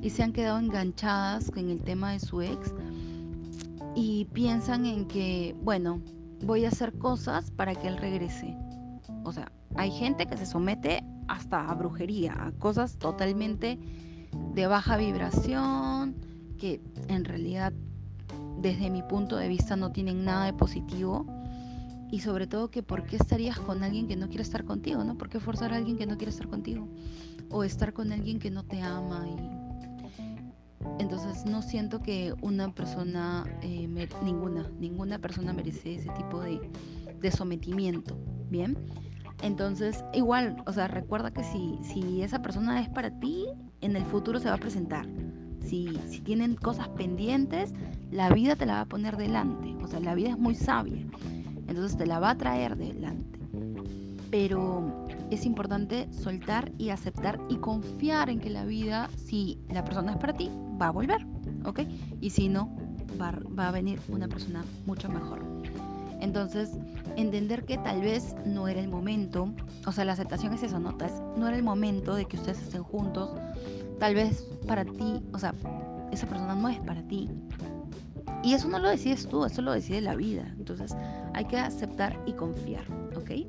y 0.00 0.10
se 0.10 0.22
han 0.22 0.32
quedado 0.32 0.58
enganchadas 0.58 1.50
en 1.56 1.70
el 1.70 1.82
tema 1.82 2.12
de 2.12 2.20
su 2.20 2.42
ex 2.42 2.74
y 3.94 4.26
piensan 4.26 4.86
en 4.86 5.06
que, 5.06 5.54
bueno, 5.62 6.00
voy 6.44 6.64
a 6.64 6.68
hacer 6.68 6.98
cosas 6.98 7.50
para 7.50 7.74
que 7.74 7.88
él 7.88 7.98
regrese. 7.98 8.56
O 9.24 9.32
sea, 9.32 9.52
hay 9.76 9.90
gente 9.90 10.26
que 10.26 10.36
se 10.36 10.46
somete 10.46 11.04
hasta 11.28 11.68
a 11.70 11.74
brujería, 11.74 12.34
a 12.38 12.52
cosas 12.52 12.96
totalmente 12.98 13.78
de 14.54 14.66
baja 14.66 14.96
vibración, 14.96 16.16
que 16.62 16.80
en 17.08 17.24
realidad 17.24 17.72
desde 18.60 18.88
mi 18.88 19.02
punto 19.02 19.36
de 19.36 19.48
vista 19.48 19.74
no 19.74 19.90
tienen 19.90 20.24
nada 20.24 20.44
de 20.44 20.52
positivo. 20.52 21.26
Y 22.08 22.20
sobre 22.20 22.46
todo 22.46 22.70
que 22.70 22.84
por 22.84 23.02
qué 23.04 23.16
estarías 23.16 23.58
con 23.58 23.82
alguien 23.82 24.06
que 24.06 24.14
no 24.14 24.28
quiere 24.28 24.44
estar 24.44 24.64
contigo, 24.64 25.02
¿no? 25.02 25.18
¿Por 25.18 25.28
qué 25.28 25.40
forzar 25.40 25.72
a 25.72 25.76
alguien 25.76 25.96
que 25.96 26.06
no 26.06 26.16
quiere 26.16 26.30
estar 26.30 26.46
contigo? 26.46 26.86
O 27.50 27.64
estar 27.64 27.92
con 27.92 28.12
alguien 28.12 28.38
que 28.38 28.52
no 28.52 28.62
te 28.62 28.80
ama 28.80 29.26
y 29.28 31.00
entonces 31.00 31.46
no 31.46 31.62
siento 31.62 32.00
que 32.00 32.32
una 32.42 32.72
persona, 32.72 33.44
eh, 33.62 33.88
ninguna, 34.22 34.70
ninguna 34.78 35.18
persona 35.18 35.52
merece 35.52 35.96
ese 35.96 36.10
tipo 36.10 36.42
de, 36.42 36.60
sometimiento, 37.32 38.16
¿bien? 38.50 38.76
Entonces, 39.42 40.04
igual, 40.12 40.62
o 40.66 40.72
sea, 40.72 40.86
recuerda 40.86 41.32
que 41.32 41.42
si, 41.42 41.78
si 41.82 42.22
esa 42.22 42.40
persona 42.42 42.80
es 42.80 42.88
para 42.88 43.10
ti, 43.18 43.46
en 43.80 43.96
el 43.96 44.04
futuro 44.04 44.38
se 44.38 44.48
va 44.48 44.54
a 44.54 44.58
presentar. 44.58 45.06
Si, 45.64 45.98
si 46.08 46.20
tienen 46.20 46.54
cosas 46.54 46.88
pendientes, 46.88 47.72
la 48.10 48.30
vida 48.30 48.56
te 48.56 48.66
la 48.66 48.74
va 48.74 48.80
a 48.82 48.86
poner 48.86 49.16
delante. 49.16 49.74
O 49.82 49.88
sea, 49.88 50.00
la 50.00 50.14
vida 50.14 50.30
es 50.30 50.38
muy 50.38 50.54
sabia. 50.54 51.06
Entonces 51.68 51.96
te 51.96 52.06
la 52.06 52.18
va 52.18 52.30
a 52.30 52.38
traer 52.38 52.76
delante. 52.76 53.38
Pero 54.30 55.06
es 55.30 55.46
importante 55.46 56.12
soltar 56.12 56.70
y 56.78 56.90
aceptar 56.90 57.40
y 57.48 57.56
confiar 57.56 58.28
en 58.28 58.38
que 58.38 58.50
la 58.50 58.64
vida, 58.64 59.08
si 59.16 59.58
la 59.70 59.84
persona 59.84 60.12
es 60.12 60.18
para 60.18 60.34
ti, 60.34 60.50
va 60.80 60.88
a 60.88 60.90
volver, 60.90 61.26
¿ok? 61.64 61.80
Y 62.20 62.30
si 62.30 62.48
no, 62.48 62.76
va, 63.20 63.32
va 63.58 63.68
a 63.68 63.70
venir 63.70 64.00
una 64.08 64.28
persona 64.28 64.64
mucho 64.86 65.08
mejor. 65.08 65.42
Entonces, 66.20 66.70
entender 67.16 67.64
que 67.64 67.78
tal 67.78 68.00
vez 68.00 68.36
no 68.46 68.68
era 68.68 68.80
el 68.80 68.88
momento, 68.88 69.52
o 69.86 69.92
sea, 69.92 70.04
la 70.04 70.12
aceptación 70.12 70.52
es 70.54 70.62
eso, 70.62 70.78
¿no? 70.78 70.96
No 71.36 71.48
era 71.48 71.56
el 71.56 71.62
momento 71.62 72.14
de 72.14 72.26
que 72.26 72.36
ustedes 72.36 72.62
estén 72.62 72.82
juntos, 72.82 73.30
tal 74.02 74.16
vez 74.16 74.44
para 74.66 74.84
ti, 74.84 75.22
o 75.32 75.38
sea, 75.38 75.54
esa 76.10 76.26
persona 76.26 76.56
no 76.56 76.68
es 76.68 76.80
para 76.80 77.00
ti. 77.06 77.30
Y 78.42 78.52
eso 78.54 78.66
no 78.66 78.80
lo 78.80 78.88
decides 78.88 79.28
tú, 79.28 79.44
eso 79.44 79.62
lo 79.62 79.70
decide 79.70 80.00
la 80.00 80.16
vida. 80.16 80.42
Entonces, 80.58 80.96
hay 81.34 81.44
que 81.44 81.56
aceptar 81.56 82.20
y 82.26 82.32
confiar, 82.32 82.82
¿ok? 83.16 83.46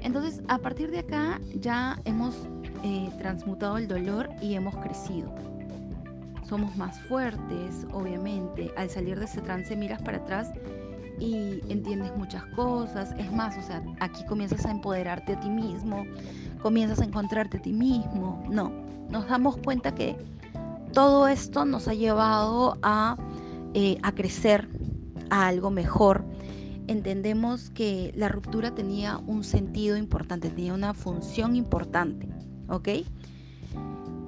Entonces, 0.00 0.40
a 0.48 0.56
partir 0.56 0.90
de 0.90 1.00
acá 1.00 1.38
ya 1.60 2.00
hemos 2.06 2.48
eh, 2.82 3.10
transmutado 3.18 3.76
el 3.76 3.86
dolor 3.86 4.30
y 4.40 4.54
hemos 4.54 4.74
crecido. 4.76 5.30
Somos 6.48 6.74
más 6.78 6.98
fuertes, 7.02 7.86
obviamente. 7.92 8.72
Al 8.78 8.88
salir 8.88 9.18
de 9.18 9.26
ese 9.26 9.42
trance 9.42 9.76
miras 9.76 10.00
para 10.00 10.16
atrás 10.16 10.54
y 11.20 11.60
entiendes 11.68 12.16
muchas 12.16 12.46
cosas. 12.56 13.14
Es 13.18 13.30
más, 13.30 13.58
o 13.58 13.62
sea, 13.62 13.82
aquí 14.00 14.24
comienzas 14.24 14.64
a 14.64 14.70
empoderarte 14.70 15.34
a 15.34 15.40
ti 15.40 15.50
mismo, 15.50 16.06
comienzas 16.62 17.02
a 17.02 17.04
encontrarte 17.04 17.58
a 17.58 17.60
ti 17.60 17.74
mismo. 17.74 18.42
No, 18.48 18.81
nos 19.12 19.28
damos 19.28 19.56
cuenta 19.58 19.94
que 19.94 20.16
todo 20.92 21.28
esto 21.28 21.64
nos 21.64 21.86
ha 21.86 21.94
llevado 21.94 22.76
a, 22.82 23.16
eh, 23.74 23.98
a 24.02 24.12
crecer, 24.12 24.68
a 25.30 25.46
algo 25.46 25.70
mejor 25.70 26.24
entendemos 26.88 27.70
que 27.70 28.12
la 28.16 28.28
ruptura 28.28 28.74
tenía 28.74 29.18
un 29.26 29.44
sentido 29.44 29.96
importante, 29.96 30.50
tenía 30.50 30.74
una 30.74 30.94
función 30.94 31.56
importante, 31.56 32.28
¿ok? 32.68 32.88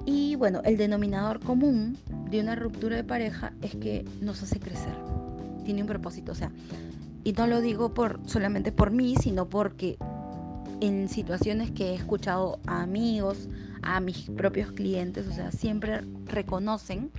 Y 0.06 0.36
bueno, 0.36 0.60
el 0.64 0.76
denominador 0.76 1.40
común 1.40 1.96
de 2.30 2.40
una 2.40 2.54
ruptura 2.54 2.96
de 2.96 3.04
pareja 3.04 3.52
es 3.62 3.74
que 3.76 4.04
nos 4.20 4.42
hace 4.42 4.60
crecer, 4.60 4.94
tiene 5.64 5.82
un 5.82 5.88
propósito, 5.88 6.32
o 6.32 6.34
sea, 6.34 6.50
y 7.22 7.32
no 7.32 7.46
lo 7.46 7.60
digo 7.60 7.94
por 7.94 8.20
solamente 8.26 8.70
por 8.70 8.90
mí, 8.90 9.14
sino 9.16 9.48
porque 9.48 9.96
en 10.80 11.08
situaciones 11.08 11.70
que 11.70 11.90
he 11.90 11.94
escuchado 11.94 12.58
a 12.66 12.82
amigos, 12.82 13.48
a 13.84 14.00
mis 14.00 14.30
propios 14.30 14.72
clientes, 14.72 15.26
o 15.26 15.32
sea, 15.32 15.52
siempre 15.52 16.00
reconocen, 16.26 17.10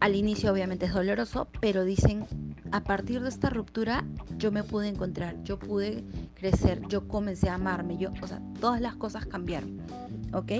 al 0.00 0.14
inicio 0.16 0.50
obviamente 0.52 0.86
es 0.86 0.94
doloroso, 0.94 1.48
pero 1.60 1.84
dicen, 1.84 2.24
a 2.72 2.82
partir 2.82 3.20
de 3.20 3.28
esta 3.28 3.50
ruptura 3.50 4.04
yo 4.38 4.50
me 4.50 4.64
pude 4.64 4.88
encontrar, 4.88 5.42
yo 5.44 5.58
pude 5.58 6.02
crecer, 6.34 6.80
yo 6.88 7.06
comencé 7.06 7.50
a 7.50 7.54
amarme, 7.54 7.98
yo, 7.98 8.10
o 8.22 8.26
sea, 8.26 8.40
todas 8.60 8.80
las 8.80 8.96
cosas 8.96 9.26
cambiaron, 9.26 9.78
¿ok? 10.32 10.52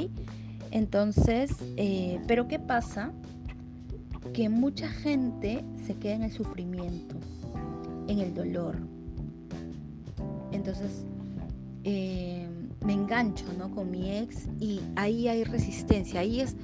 Entonces, 0.71 1.57
eh, 1.77 2.21
pero 2.27 2.47
¿qué 2.47 2.59
pasa? 2.59 3.13
Que 4.35 4.49
mucha 4.49 4.89
gente 4.89 5.65
se 5.87 5.95
queda 5.95 6.15
en 6.15 6.23
el 6.25 6.33
sufrimiento, 6.33 7.17
en 8.07 8.19
el 8.21 8.35
dolor. 8.35 8.77
Entonces, 10.53 11.05
eh, 11.85 12.47
me 12.85 12.95
engancho, 12.95 13.45
¿no? 13.59 13.71
Con 13.71 13.91
mi 13.91 14.17
ex 14.17 14.49
y 14.59 14.81
ahí 14.97 15.29
hay 15.29 15.45
resistencia, 15.45 16.21
ahí 16.21 16.41
es, 16.41 16.57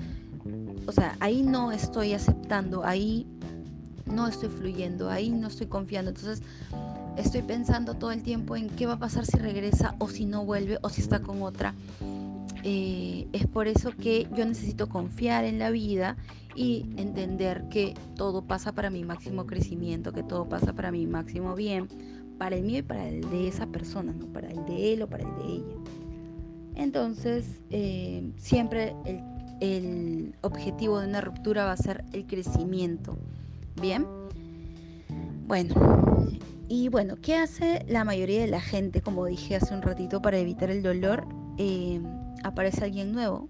o 0.86 0.92
sea, 0.92 1.16
ahí 1.20 1.42
no 1.42 1.72
estoy 1.72 2.12
aceptando, 2.12 2.84
ahí 2.84 3.26
no 4.06 4.28
estoy 4.28 4.48
fluyendo, 4.48 5.10
ahí 5.10 5.30
no 5.30 5.48
estoy 5.48 5.66
confiando. 5.66 6.10
Entonces 6.10 6.42
estoy 7.16 7.42
pensando 7.42 7.94
todo 7.94 8.12
el 8.12 8.22
tiempo 8.22 8.56
en 8.56 8.68
qué 8.70 8.86
va 8.86 8.94
a 8.94 8.98
pasar 8.98 9.26
si 9.26 9.38
regresa 9.38 9.94
o 9.98 10.08
si 10.08 10.24
no 10.24 10.44
vuelve 10.44 10.78
o 10.82 10.88
si 10.88 11.00
está 11.00 11.20
con 11.20 11.42
otra. 11.42 11.74
Eh, 12.62 13.28
es 13.32 13.46
por 13.46 13.68
eso 13.68 13.92
que 13.92 14.26
yo 14.34 14.44
necesito 14.44 14.88
confiar 14.88 15.44
en 15.44 15.58
la 15.58 15.70
vida 15.70 16.16
y 16.54 16.86
entender 16.96 17.68
que 17.68 17.94
todo 18.16 18.42
pasa 18.42 18.72
para 18.72 18.90
mi 18.90 19.04
máximo 19.04 19.46
crecimiento, 19.46 20.12
que 20.12 20.22
todo 20.22 20.48
pasa 20.48 20.72
para 20.72 20.90
mi 20.90 21.06
máximo 21.06 21.54
bien, 21.54 21.88
para 22.38 22.56
el 22.56 22.64
mío 22.64 22.78
y 22.78 22.82
para 22.82 23.08
el 23.08 23.20
de 23.30 23.48
esa 23.48 23.66
persona, 23.66 24.12
no 24.12 24.26
para 24.26 24.50
el 24.50 24.64
de 24.66 24.94
él 24.94 25.02
o 25.02 25.08
para 25.08 25.24
el 25.24 25.36
de 25.36 25.52
ella. 25.54 25.76
Entonces, 26.76 27.46
eh, 27.70 28.30
siempre 28.36 28.94
el, 29.60 30.34
objetivo 30.42 31.00
de 31.00 31.08
una 31.08 31.22
ruptura 31.22 31.64
va 31.64 31.72
a 31.72 31.76
ser 31.76 32.04
el 32.12 32.26
crecimiento. 32.26 33.16
Bien. 33.80 34.06
Bueno, 35.46 35.74
y 36.68 36.88
bueno, 36.88 37.16
¿qué 37.20 37.36
hace 37.36 37.84
la 37.88 38.04
mayoría 38.04 38.40
de 38.42 38.48
la 38.48 38.60
gente, 38.60 39.00
como 39.00 39.24
dije 39.24 39.56
hace 39.56 39.74
un 39.74 39.82
ratito, 39.82 40.20
para 40.20 40.38
evitar 40.38 40.70
el 40.70 40.82
dolor? 40.82 41.26
Eh, 41.56 42.00
aparece 42.44 42.84
alguien 42.84 43.12
nuevo 43.12 43.48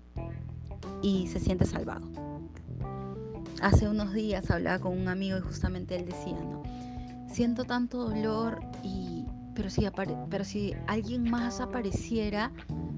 y 1.03 1.27
se 1.27 1.41
siente 1.41 1.65
salvado. 1.65 2.07
Hace 3.61 3.89
unos 3.89 4.13
días 4.13 4.51
hablaba 4.51 4.79
con 4.79 4.97
un 4.97 5.09
amigo 5.09 5.39
y 5.39 5.41
justamente 5.41 5.97
él 5.97 6.05
decía, 6.05 6.39
¿no? 6.39 6.63
Siento 7.29 7.65
tanto 7.65 8.09
dolor 8.09 8.61
y 8.83 9.25
pero 9.57 9.71
si, 9.71 9.87
pero 10.31 10.45
si 10.45 10.75
alguien 10.87 11.29
más 11.29 11.61
apareciera, 11.61 12.53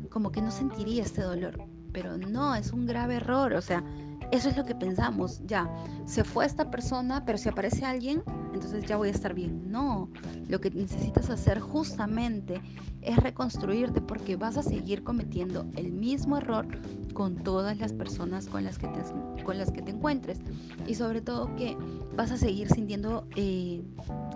como 0.09 0.31
que 0.31 0.43
no 0.43 0.51
sentiría 0.51 1.03
este 1.03 1.23
dolor. 1.23 1.63
Pero 1.93 2.17
no, 2.17 2.55
es 2.55 2.73
un 2.73 2.87
grave 2.87 3.17
error. 3.17 3.55
O 3.55 3.63
sea, 3.63 3.83
eso 4.31 4.51
es 4.51 4.57
lo 4.59 4.65
que 4.65 4.75
pensamos, 4.75 5.41
ya, 5.47 5.71
se 6.05 6.23
fue 6.23 6.45
esta 6.45 6.71
persona, 6.71 7.25
pero 7.25 7.39
si 7.39 7.49
aparece 7.49 7.87
alguien, 7.87 8.23
entonces 8.53 8.85
ya 8.85 8.99
voy 8.99 9.09
a 9.09 9.13
estar 9.13 9.33
bien. 9.33 9.71
No, 9.71 10.11
lo 10.49 10.61
que 10.61 10.71
necesitas 10.71 11.31
hacer 11.31 11.61
justamente 11.61 12.61
es 13.01 13.17
reconstruirte 13.17 14.03
porque 14.03 14.37
vas 14.37 14.59
a 14.59 14.63
seguir 14.63 15.03
cometiendo 15.03 15.65
el 15.77 15.93
mismo 15.93 16.37
error 16.37 16.67
con 17.15 17.37
todas 17.37 17.79
las 17.79 17.95
personas 17.95 18.49
con 18.49 18.65
las 18.65 18.79
que 18.79 18.89
te, 18.89 19.45
con 19.45 19.57
las 19.57 19.71
que 19.71 19.81
te 19.81 19.93
encuentres. 19.93 20.41
Y 20.87 20.95
sobre 20.95 21.23
todo 21.23 21.55
que 21.57 21.77
vas 22.15 22.31
a 22.31 22.37
seguir 22.37 22.69
sintiendo 22.69 23.27
eh, 23.35 23.83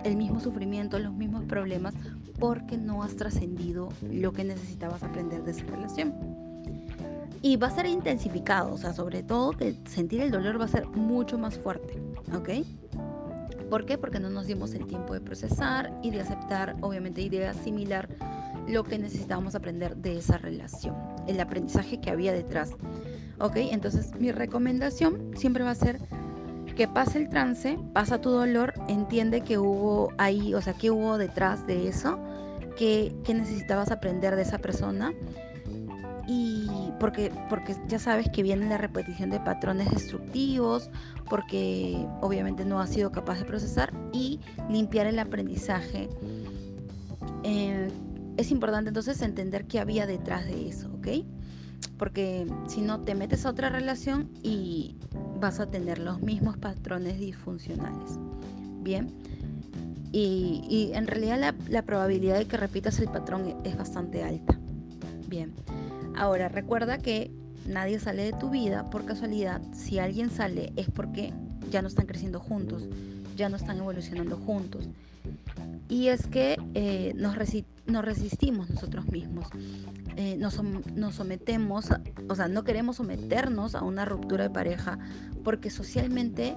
el 0.03 0.15
mismo 0.15 0.39
sufrimiento, 0.39 0.97
los 0.97 1.13
mismos 1.13 1.43
problemas, 1.43 1.93
porque 2.43 2.75
no 2.75 3.03
has 3.03 3.15
trascendido 3.15 3.87
lo 4.01 4.33
que 4.33 4.43
necesitabas 4.43 5.01
aprender 5.01 5.45
de 5.45 5.51
esa 5.51 5.63
relación 5.63 6.13
y 7.41 7.55
va 7.55 7.67
a 7.67 7.71
ser 7.71 7.85
intensificado, 7.85 8.73
o 8.73 8.77
sea, 8.77 8.91
sobre 8.91 9.23
todo 9.23 9.51
que 9.51 9.77
sentir 9.85 10.19
el 10.19 10.29
dolor 10.29 10.59
va 10.59 10.65
a 10.65 10.67
ser 10.67 10.85
mucho 10.87 11.37
más 11.37 11.57
fuerte, 11.57 11.97
¿ok? 12.35 12.49
¿Por 13.69 13.85
qué? 13.85 13.97
Porque 13.97 14.19
no 14.19 14.29
nos 14.29 14.47
dimos 14.47 14.73
el 14.73 14.85
tiempo 14.87 15.13
de 15.13 15.21
procesar 15.21 15.97
y 16.03 16.11
de 16.11 16.19
aceptar, 16.19 16.75
obviamente, 16.81 17.21
y 17.21 17.29
de 17.29 17.47
asimilar 17.47 18.09
lo 18.67 18.83
que 18.83 18.99
necesitábamos 18.99 19.55
aprender 19.55 19.95
de 19.95 20.17
esa 20.17 20.37
relación, 20.37 20.97
el 21.29 21.39
aprendizaje 21.39 22.01
que 22.01 22.09
había 22.09 22.33
detrás, 22.33 22.71
¿ok? 23.39 23.55
Entonces, 23.55 24.11
mi 24.19 24.33
recomendación 24.33 25.31
siempre 25.37 25.63
va 25.63 25.71
a 25.71 25.75
ser 25.75 26.01
que 26.75 26.87
pasa 26.87 27.17
el 27.17 27.29
trance, 27.29 27.77
pasa 27.93 28.19
tu 28.19 28.29
dolor, 28.29 28.73
entiende 28.87 29.41
que 29.41 29.57
hubo 29.57 30.11
ahí, 30.17 30.53
o 30.53 30.61
sea, 30.61 30.73
que 30.73 30.91
hubo 30.91 31.17
detrás 31.17 31.65
de 31.67 31.87
eso, 31.87 32.19
que, 32.77 33.15
necesitabas 33.27 33.91
aprender 33.91 34.35
de 34.35 34.41
esa 34.41 34.57
persona. 34.57 35.13
Y 36.25 36.69
porque, 36.99 37.31
porque 37.49 37.75
ya 37.87 37.99
sabes 37.99 38.29
que 38.29 38.43
viene 38.43 38.69
la 38.69 38.77
repetición 38.77 39.29
de 39.29 39.39
patrones 39.39 39.89
destructivos, 39.91 40.89
porque 41.29 41.97
obviamente 42.21 42.63
no 42.63 42.79
has 42.79 42.89
sido 42.89 43.11
capaz 43.11 43.39
de 43.39 43.45
procesar 43.45 43.93
y 44.13 44.39
limpiar 44.69 45.07
el 45.07 45.19
aprendizaje. 45.19 46.09
Eh, 47.43 47.89
es 48.37 48.51
importante 48.51 48.89
entonces 48.89 49.21
entender 49.21 49.65
qué 49.65 49.79
había 49.79 50.07
detrás 50.07 50.45
de 50.45 50.69
eso, 50.69 50.89
¿ok? 50.93 51.07
Porque 52.03 52.45
si 52.67 52.81
no 52.81 52.99
te 52.99 53.15
metes 53.15 53.45
a 53.45 53.49
otra 53.51 53.69
relación 53.69 54.29
y 54.43 54.97
vas 55.39 55.61
a 55.61 55.67
tener 55.67 55.99
los 55.99 56.21
mismos 56.21 56.57
patrones 56.57 57.17
disfuncionales. 57.17 58.19
Bien. 58.81 59.07
Y, 60.11 60.91
en 60.95 61.07
realidad 61.07 61.55
la, 61.69 61.81
probabilidad 61.83 62.39
de 62.39 62.45
que 62.45 62.57
repitas 62.57 62.99
el 62.99 63.07
patrón 63.07 63.55
es 63.63 63.77
bastante 63.77 64.21
alta. 64.21 64.59
Bien. 65.29 65.53
Ahora 66.13 66.49
recuerda 66.49 66.97
que 66.97 67.31
nadie 67.69 67.97
sale 67.99 68.25
de 68.25 68.33
tu 68.33 68.49
vida 68.49 68.89
por 68.89 69.05
casualidad. 69.05 69.61
Si 69.71 69.97
alguien 69.97 70.29
sale 70.29 70.73
es 70.75 70.91
porque 70.91 71.31
ya 71.71 71.81
no 71.81 71.87
están 71.87 72.05
creciendo 72.05 72.41
juntos, 72.41 72.83
ya 73.35 73.49
no 73.49 73.57
están 73.57 73.77
evolucionando 73.77 74.37
juntos. 74.37 74.87
Y 75.89 76.07
es 76.07 76.27
que 76.27 76.57
eh, 76.73 77.13
nos, 77.15 77.35
resistimos 77.35 78.69
nosotros 78.69 79.05
mismos. 79.11 79.47
Eh, 80.15 80.37
nos, 80.37 80.59
sometemos, 81.15 81.89
o 82.29 82.35
sea, 82.35 82.47
no 82.47 82.63
queremos 82.63 82.97
someternos 82.97 83.75
a 83.75 83.83
una 83.83 84.05
ruptura 84.05 84.45
de 84.45 84.49
pareja 84.49 84.97
porque 85.43 85.69
socialmente, 85.69 86.55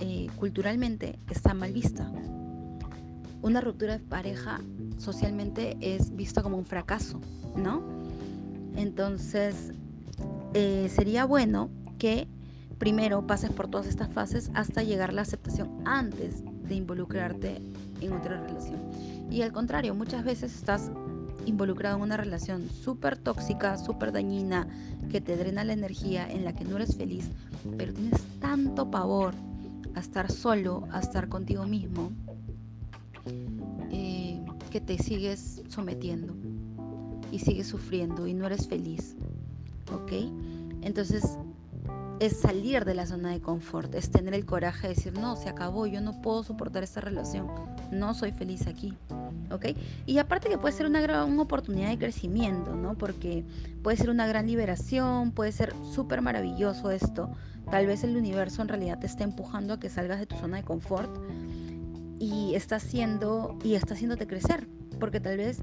eh, 0.00 0.28
culturalmente 0.36 1.18
está 1.30 1.54
mal 1.54 1.72
vista. 1.72 2.10
Una 3.40 3.60
ruptura 3.60 3.98
de 3.98 4.04
pareja 4.04 4.60
socialmente 4.98 5.76
es 5.80 6.14
vista 6.14 6.42
como 6.42 6.58
un 6.58 6.66
fracaso, 6.66 7.20
¿no? 7.56 7.82
Entonces, 8.76 9.72
sería 10.52 11.24
bueno 11.24 11.70
que 11.98 12.28
primero 12.78 13.26
pases 13.26 13.50
por 13.50 13.68
todas 13.68 13.86
estas 13.86 14.10
fases 14.12 14.50
hasta 14.54 14.82
llegar 14.82 15.10
a 15.10 15.12
la 15.12 15.22
aceptación 15.22 15.82
antes 15.84 16.42
de 16.68 16.74
involucrarte 16.74 17.60
en 18.00 18.12
otra 18.12 18.40
relación. 18.40 18.80
Y 19.30 19.42
al 19.42 19.52
contrario, 19.52 19.94
muchas 19.94 20.24
veces 20.24 20.54
estás 20.54 20.90
involucrado 21.44 21.96
en 21.96 22.02
una 22.02 22.16
relación 22.16 22.68
súper 22.68 23.16
tóxica, 23.16 23.78
súper 23.78 24.12
dañina, 24.12 24.68
que 25.10 25.20
te 25.20 25.36
drena 25.36 25.64
la 25.64 25.72
energía, 25.72 26.30
en 26.30 26.44
la 26.44 26.54
que 26.54 26.64
no 26.64 26.76
eres 26.76 26.96
feliz, 26.96 27.28
pero 27.76 27.92
tienes 27.92 28.20
tanto 28.40 28.90
pavor 28.90 29.34
a 29.94 30.00
estar 30.00 30.30
solo, 30.30 30.86
a 30.92 31.00
estar 31.00 31.28
contigo 31.28 31.66
mismo, 31.66 32.12
eh, 33.90 34.40
que 34.70 34.80
te 34.80 34.98
sigues 34.98 35.62
sometiendo 35.68 36.34
y 37.32 37.38
sigues 37.38 37.66
sufriendo 37.66 38.26
y 38.26 38.34
no 38.34 38.46
eres 38.46 38.68
feliz. 38.68 39.16
¿Ok? 39.92 40.12
Entonces 40.82 41.38
es 42.20 42.40
salir 42.40 42.84
de 42.84 42.94
la 42.94 43.06
zona 43.06 43.30
de 43.30 43.40
confort, 43.40 43.94
es 43.94 44.10
tener 44.10 44.34
el 44.34 44.44
coraje 44.44 44.88
de 44.88 44.94
decir, 44.94 45.12
no, 45.12 45.36
se 45.36 45.48
acabó, 45.48 45.86
yo 45.86 46.00
no 46.00 46.20
puedo 46.20 46.42
soportar 46.42 46.82
esta 46.82 47.00
relación, 47.00 47.46
no 47.92 48.12
soy 48.14 48.32
feliz 48.32 48.66
aquí, 48.66 48.94
¿ok? 49.50 49.66
Y 50.06 50.18
aparte 50.18 50.48
que 50.48 50.58
puede 50.58 50.74
ser 50.74 50.86
una 50.86 51.00
gran 51.00 51.38
oportunidad 51.38 51.90
de 51.90 51.98
crecimiento, 51.98 52.74
¿no? 52.74 52.94
Porque 52.94 53.44
puede 53.82 53.96
ser 53.96 54.10
una 54.10 54.26
gran 54.26 54.46
liberación, 54.46 55.30
puede 55.30 55.52
ser 55.52 55.72
súper 55.94 56.20
maravilloso 56.20 56.90
esto, 56.90 57.30
tal 57.70 57.86
vez 57.86 58.02
el 58.02 58.16
universo 58.16 58.62
en 58.62 58.68
realidad 58.68 58.98
te 58.98 59.06
está 59.06 59.22
empujando 59.22 59.74
a 59.74 59.80
que 59.80 59.88
salgas 59.88 60.18
de 60.18 60.26
tu 60.26 60.36
zona 60.36 60.56
de 60.56 60.64
confort 60.64 61.10
y 62.18 62.54
está 62.54 62.76
haciendo, 62.76 63.56
y 63.62 63.74
está 63.74 63.94
haciéndote 63.94 64.26
crecer, 64.26 64.66
porque 64.98 65.20
tal 65.20 65.36
vez, 65.36 65.62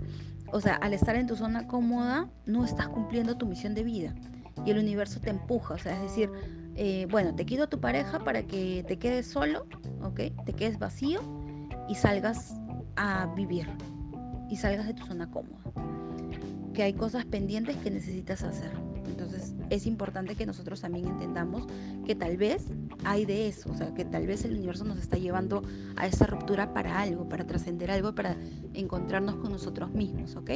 o 0.54 0.62
sea, 0.62 0.76
al 0.76 0.94
estar 0.94 1.18
en 1.18 1.28
tu 1.28 1.36
zona 1.36 1.68
cómoda, 1.68 2.30
no 2.46 2.64
estás 2.64 2.88
cumpliendo 2.88 3.36
tu 3.36 3.46
misión 3.46 3.74
de 3.74 3.84
vida 3.84 4.16
y 4.64 4.72
el 4.72 4.78
universo 4.78 5.20
te 5.20 5.30
empuja, 5.30 5.74
o 5.74 5.78
sea, 5.78 5.96
es 5.96 6.02
decir, 6.02 6.32
eh, 6.76 7.08
bueno, 7.10 7.34
te 7.36 7.46
quito 7.46 7.64
a 7.64 7.68
tu 7.68 7.80
pareja 7.80 8.20
para 8.20 8.44
que 8.44 8.84
te 8.88 8.98
quedes 8.98 9.28
solo, 9.28 9.66
¿ok? 10.02 10.22
Te 10.46 10.54
quedes 10.54 10.80
vacío 10.80 11.22
y 11.88 11.96
salgas 11.96 12.54
a 12.96 13.28
vivir 13.36 13.68
y 14.50 14.58
salgas 14.58 14.88
de 14.88 14.94
tu 14.94 15.06
zona 15.06 15.30
cómoda. 15.30 15.62
Que 16.74 16.84
hay 16.84 16.94
cosas 16.94 17.26
pendientes 17.26 17.78
que 17.78 17.90
necesitas 17.90 18.44
hacer. 18.44 18.72
Entonces 19.06 19.56
es 19.70 19.86
importante 19.86 20.36
que 20.36 20.46
nosotros 20.46 20.82
también 20.82 21.08
entendamos 21.08 21.66
que 22.06 22.16
tal 22.16 22.38
vez 22.38 22.66
hay 23.04 23.26
de 23.26 23.48
eso, 23.48 23.72
o 23.72 23.76
sea, 23.76 23.94
que 23.94 24.04
tal 24.04 24.28
vez 24.28 24.44
el 24.46 24.54
universo 24.54 24.84
nos 24.84 24.98
está 24.98 25.18
llevando 25.18 25.64
a 25.96 26.08
esa 26.08 26.26
ruptura 26.26 26.74
para 26.74 27.00
algo, 27.00 27.30
para 27.30 27.48
trascender 27.48 27.92
algo, 27.92 28.14
para 28.14 28.36
encontrarnos 28.74 29.36
con 29.36 29.52
nosotros 29.52 29.92
mismos, 29.92 30.36
¿ok? 30.36 30.52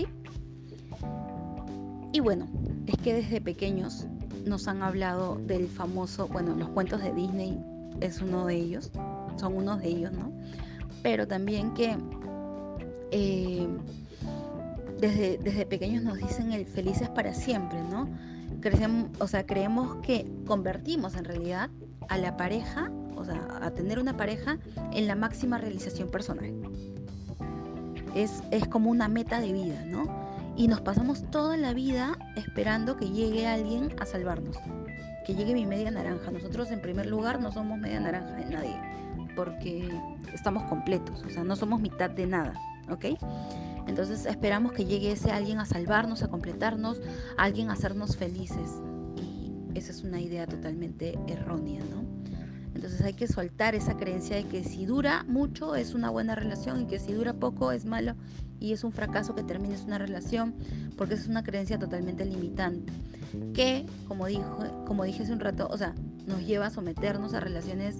Y 2.11 2.21
bueno, 2.21 2.47
es 2.87 2.97
que 2.97 3.13
desde 3.13 3.39
pequeños 3.39 4.07
nos 4.45 4.67
han 4.67 4.81
hablado 4.81 5.35
del 5.35 5.67
famoso, 5.67 6.27
bueno, 6.27 6.55
los 6.55 6.69
cuentos 6.69 7.03
de 7.03 7.13
Disney 7.13 7.59
es 8.01 8.21
uno 8.21 8.45
de 8.45 8.55
ellos, 8.55 8.91
son 9.37 9.55
unos 9.55 9.81
de 9.81 9.89
ellos, 9.89 10.11
¿no? 10.11 10.31
Pero 11.03 11.27
también 11.27 11.73
que 11.73 11.95
eh, 13.11 13.67
desde, 14.99 15.37
desde 15.37 15.65
pequeños 15.65 16.03
nos 16.03 16.17
dicen 16.17 16.51
el 16.51 16.65
felices 16.65 17.09
para 17.09 17.33
siempre, 17.33 17.81
¿no? 17.83 18.09
Crecemos, 18.59 19.09
o 19.19 19.27
sea, 19.27 19.45
creemos 19.45 19.97
que 19.97 20.25
convertimos 20.47 21.15
en 21.15 21.25
realidad 21.25 21.69
a 22.09 22.17
la 22.17 22.35
pareja, 22.37 22.91
o 23.15 23.23
sea, 23.23 23.59
a 23.61 23.71
tener 23.71 23.99
una 23.99 24.17
pareja 24.17 24.57
en 24.91 25.07
la 25.07 25.15
máxima 25.15 25.57
realización 25.59 26.09
personal. 26.09 26.51
Es, 28.15 28.41
es 28.49 28.67
como 28.67 28.89
una 28.89 29.07
meta 29.07 29.39
de 29.39 29.53
vida, 29.53 29.85
¿no? 29.85 30.28
Y 30.59 30.67
nos 30.67 30.81
pasamos 30.81 31.23
toda 31.31 31.55
la 31.55 31.73
vida 31.73 32.17
esperando 32.35 32.97
que 32.97 33.09
llegue 33.09 33.47
alguien 33.47 33.95
a 33.97 34.05
salvarnos, 34.05 34.57
que 35.25 35.33
llegue 35.33 35.53
mi 35.53 35.65
media 35.65 35.89
naranja. 35.89 36.31
Nosotros 36.31 36.69
en 36.71 36.81
primer 36.81 37.05
lugar 37.05 37.39
no 37.39 37.49
somos 37.53 37.79
media 37.79 38.01
naranja 38.01 38.35
de 38.35 38.43
nadie, 38.43 38.75
porque 39.37 39.89
estamos 40.33 40.63
completos, 40.63 41.23
o 41.25 41.29
sea, 41.29 41.45
no 41.45 41.55
somos 41.55 41.79
mitad 41.79 42.09
de 42.09 42.27
nada, 42.27 42.55
¿ok? 42.91 43.05
Entonces 43.87 44.25
esperamos 44.25 44.73
que 44.73 44.83
llegue 44.83 45.13
ese 45.13 45.31
alguien 45.31 45.59
a 45.59 45.65
salvarnos, 45.65 46.23
a 46.23 46.27
completarnos, 46.27 47.01
alguien 47.37 47.69
a 47.69 47.73
hacernos 47.73 48.17
felices. 48.17 48.81
Y 49.15 49.77
esa 49.77 49.93
es 49.93 50.03
una 50.03 50.19
idea 50.19 50.45
totalmente 50.45 51.17
errónea, 51.29 51.79
¿no? 51.85 52.03
Entonces 52.79 53.01
hay 53.01 53.11
que 53.11 53.27
soltar 53.27 53.75
esa 53.75 53.97
creencia 53.97 54.37
de 54.37 54.45
que 54.45 54.63
si 54.63 54.85
dura 54.85 55.25
mucho 55.27 55.75
es 55.75 55.93
una 55.93 56.09
buena 56.09 56.33
relación 56.33 56.83
y 56.83 56.85
que 56.85 56.97
si 56.97 57.11
dura 57.11 57.33
poco 57.33 57.73
es 57.73 57.83
malo 57.83 58.15
y 58.57 58.71
es 58.71 58.85
un 58.85 58.93
fracaso 58.93 59.35
que 59.35 59.43
termines 59.43 59.81
una 59.81 59.97
relación, 59.97 60.55
porque 60.95 61.15
es 61.15 61.27
una 61.27 61.43
creencia 61.43 61.77
totalmente 61.77 62.23
limitante, 62.23 62.93
que, 63.53 63.85
como, 64.07 64.27
dijo, 64.27 64.85
como 64.85 65.03
dije 65.03 65.23
hace 65.23 65.33
un 65.33 65.41
rato, 65.41 65.67
o 65.69 65.77
sea, 65.77 65.93
nos 66.25 66.47
lleva 66.47 66.67
a 66.67 66.69
someternos 66.69 67.33
a 67.33 67.41
relaciones 67.41 67.97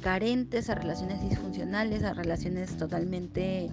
carentes, 0.00 0.70
a 0.70 0.76
relaciones 0.76 1.20
disfuncionales, 1.28 2.04
a 2.04 2.14
relaciones 2.14 2.76
totalmente 2.76 3.72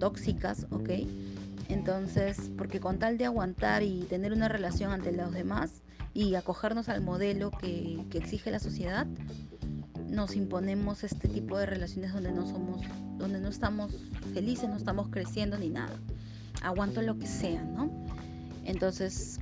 tóxicas, 0.00 0.66
¿ok? 0.70 0.90
Entonces, 1.68 2.50
porque 2.58 2.80
con 2.80 2.98
tal 2.98 3.16
de 3.16 3.26
aguantar 3.26 3.84
y 3.84 4.02
tener 4.08 4.32
una 4.32 4.48
relación 4.48 4.90
ante 4.90 5.12
los 5.12 5.30
demás 5.32 5.82
y 6.14 6.34
acogernos 6.34 6.88
al 6.88 7.00
modelo 7.00 7.50
que, 7.50 8.04
que 8.10 8.18
exige 8.18 8.50
la 8.50 8.58
sociedad, 8.58 9.06
nos 10.08 10.36
imponemos 10.36 11.04
este 11.04 11.26
tipo 11.26 11.56
de 11.58 11.66
relaciones 11.66 12.12
donde 12.12 12.32
no 12.32 12.46
somos, 12.46 12.82
donde 13.16 13.40
no 13.40 13.48
estamos 13.48 13.92
felices, 14.34 14.68
no 14.68 14.76
estamos 14.76 15.08
creciendo 15.08 15.56
ni 15.58 15.70
nada. 15.70 15.98
Aguanto 16.62 17.00
lo 17.02 17.18
que 17.18 17.26
sea, 17.26 17.62
¿no? 17.62 17.90
Entonces, 18.64 19.38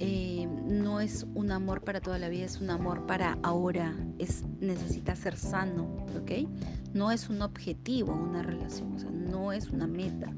eh, 0.00 0.46
no 0.66 1.00
es 1.00 1.26
un 1.34 1.50
amor 1.50 1.82
para 1.82 2.00
toda 2.00 2.18
la 2.18 2.28
vida, 2.28 2.44
es 2.44 2.60
un 2.60 2.70
amor 2.70 3.06
para 3.06 3.38
ahora. 3.42 3.94
Es, 4.18 4.44
necesita 4.60 5.16
ser 5.16 5.36
sano, 5.36 5.84
¿ok? 6.20 6.48
No 6.92 7.10
es 7.10 7.30
un 7.30 7.40
objetivo 7.40 8.12
una 8.12 8.42
relación, 8.42 8.94
o 8.94 8.98
sea, 8.98 9.10
no 9.10 9.52
es 9.52 9.70
una 9.70 9.86
meta. 9.86 10.32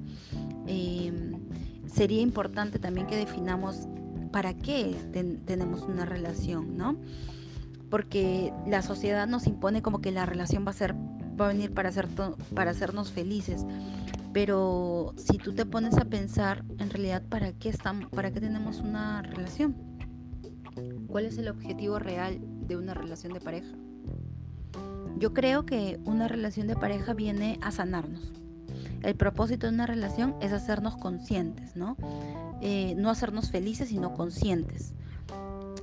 Em, 0.66 1.32
sería 1.86 2.20
importante 2.20 2.78
también 2.78 3.06
que 3.06 3.16
definamos 3.16 3.88
para 4.32 4.54
qué 4.54 4.96
tenemos 5.46 5.82
una 5.82 6.04
relación, 6.04 6.76
¿no? 6.76 6.98
porque 7.92 8.54
la 8.66 8.80
sociedad 8.80 9.26
nos 9.26 9.46
impone 9.46 9.82
como 9.82 10.00
que 10.00 10.12
la 10.12 10.24
relación 10.24 10.64
va 10.66 10.70
a 10.70 10.72
ser 10.72 10.94
va 11.38 11.44
a 11.44 11.48
venir 11.48 11.74
para 11.74 11.90
hacer 11.90 12.08
para 12.54 12.70
hacernos 12.70 13.12
felices. 13.12 13.66
Pero 14.32 15.12
si 15.18 15.36
tú 15.36 15.52
te 15.52 15.66
pones 15.66 15.98
a 15.98 16.06
pensar 16.06 16.64
en 16.78 16.88
realidad 16.88 17.22
para 17.28 17.52
qué 17.52 17.68
estamos 17.68 18.08
para 18.08 18.32
qué 18.32 18.40
tenemos 18.40 18.80
una 18.80 19.20
relación 19.20 19.76
cuál 21.06 21.26
es 21.26 21.36
el 21.36 21.48
objetivo 21.48 21.98
real 21.98 22.40
de 22.66 22.78
una 22.78 22.94
relación 22.94 23.34
de 23.34 23.40
pareja 23.40 23.76
yo 25.18 25.34
creo 25.34 25.66
que 25.66 26.00
una 26.06 26.28
relación 26.28 26.66
de 26.68 26.76
pareja 26.76 27.12
viene 27.12 27.58
a 27.60 27.70
sanarnos 27.70 28.32
el 29.02 29.14
propósito 29.16 29.66
de 29.66 29.74
una 29.74 29.86
relación 29.86 30.34
es 30.40 30.52
hacernos 30.52 30.96
conscientes 30.96 31.76
no 31.76 31.96
eh, 32.60 32.94
no 32.96 33.10
hacernos 33.10 33.50
felices 33.50 33.88
sino 33.88 34.14
conscientes 34.14 34.94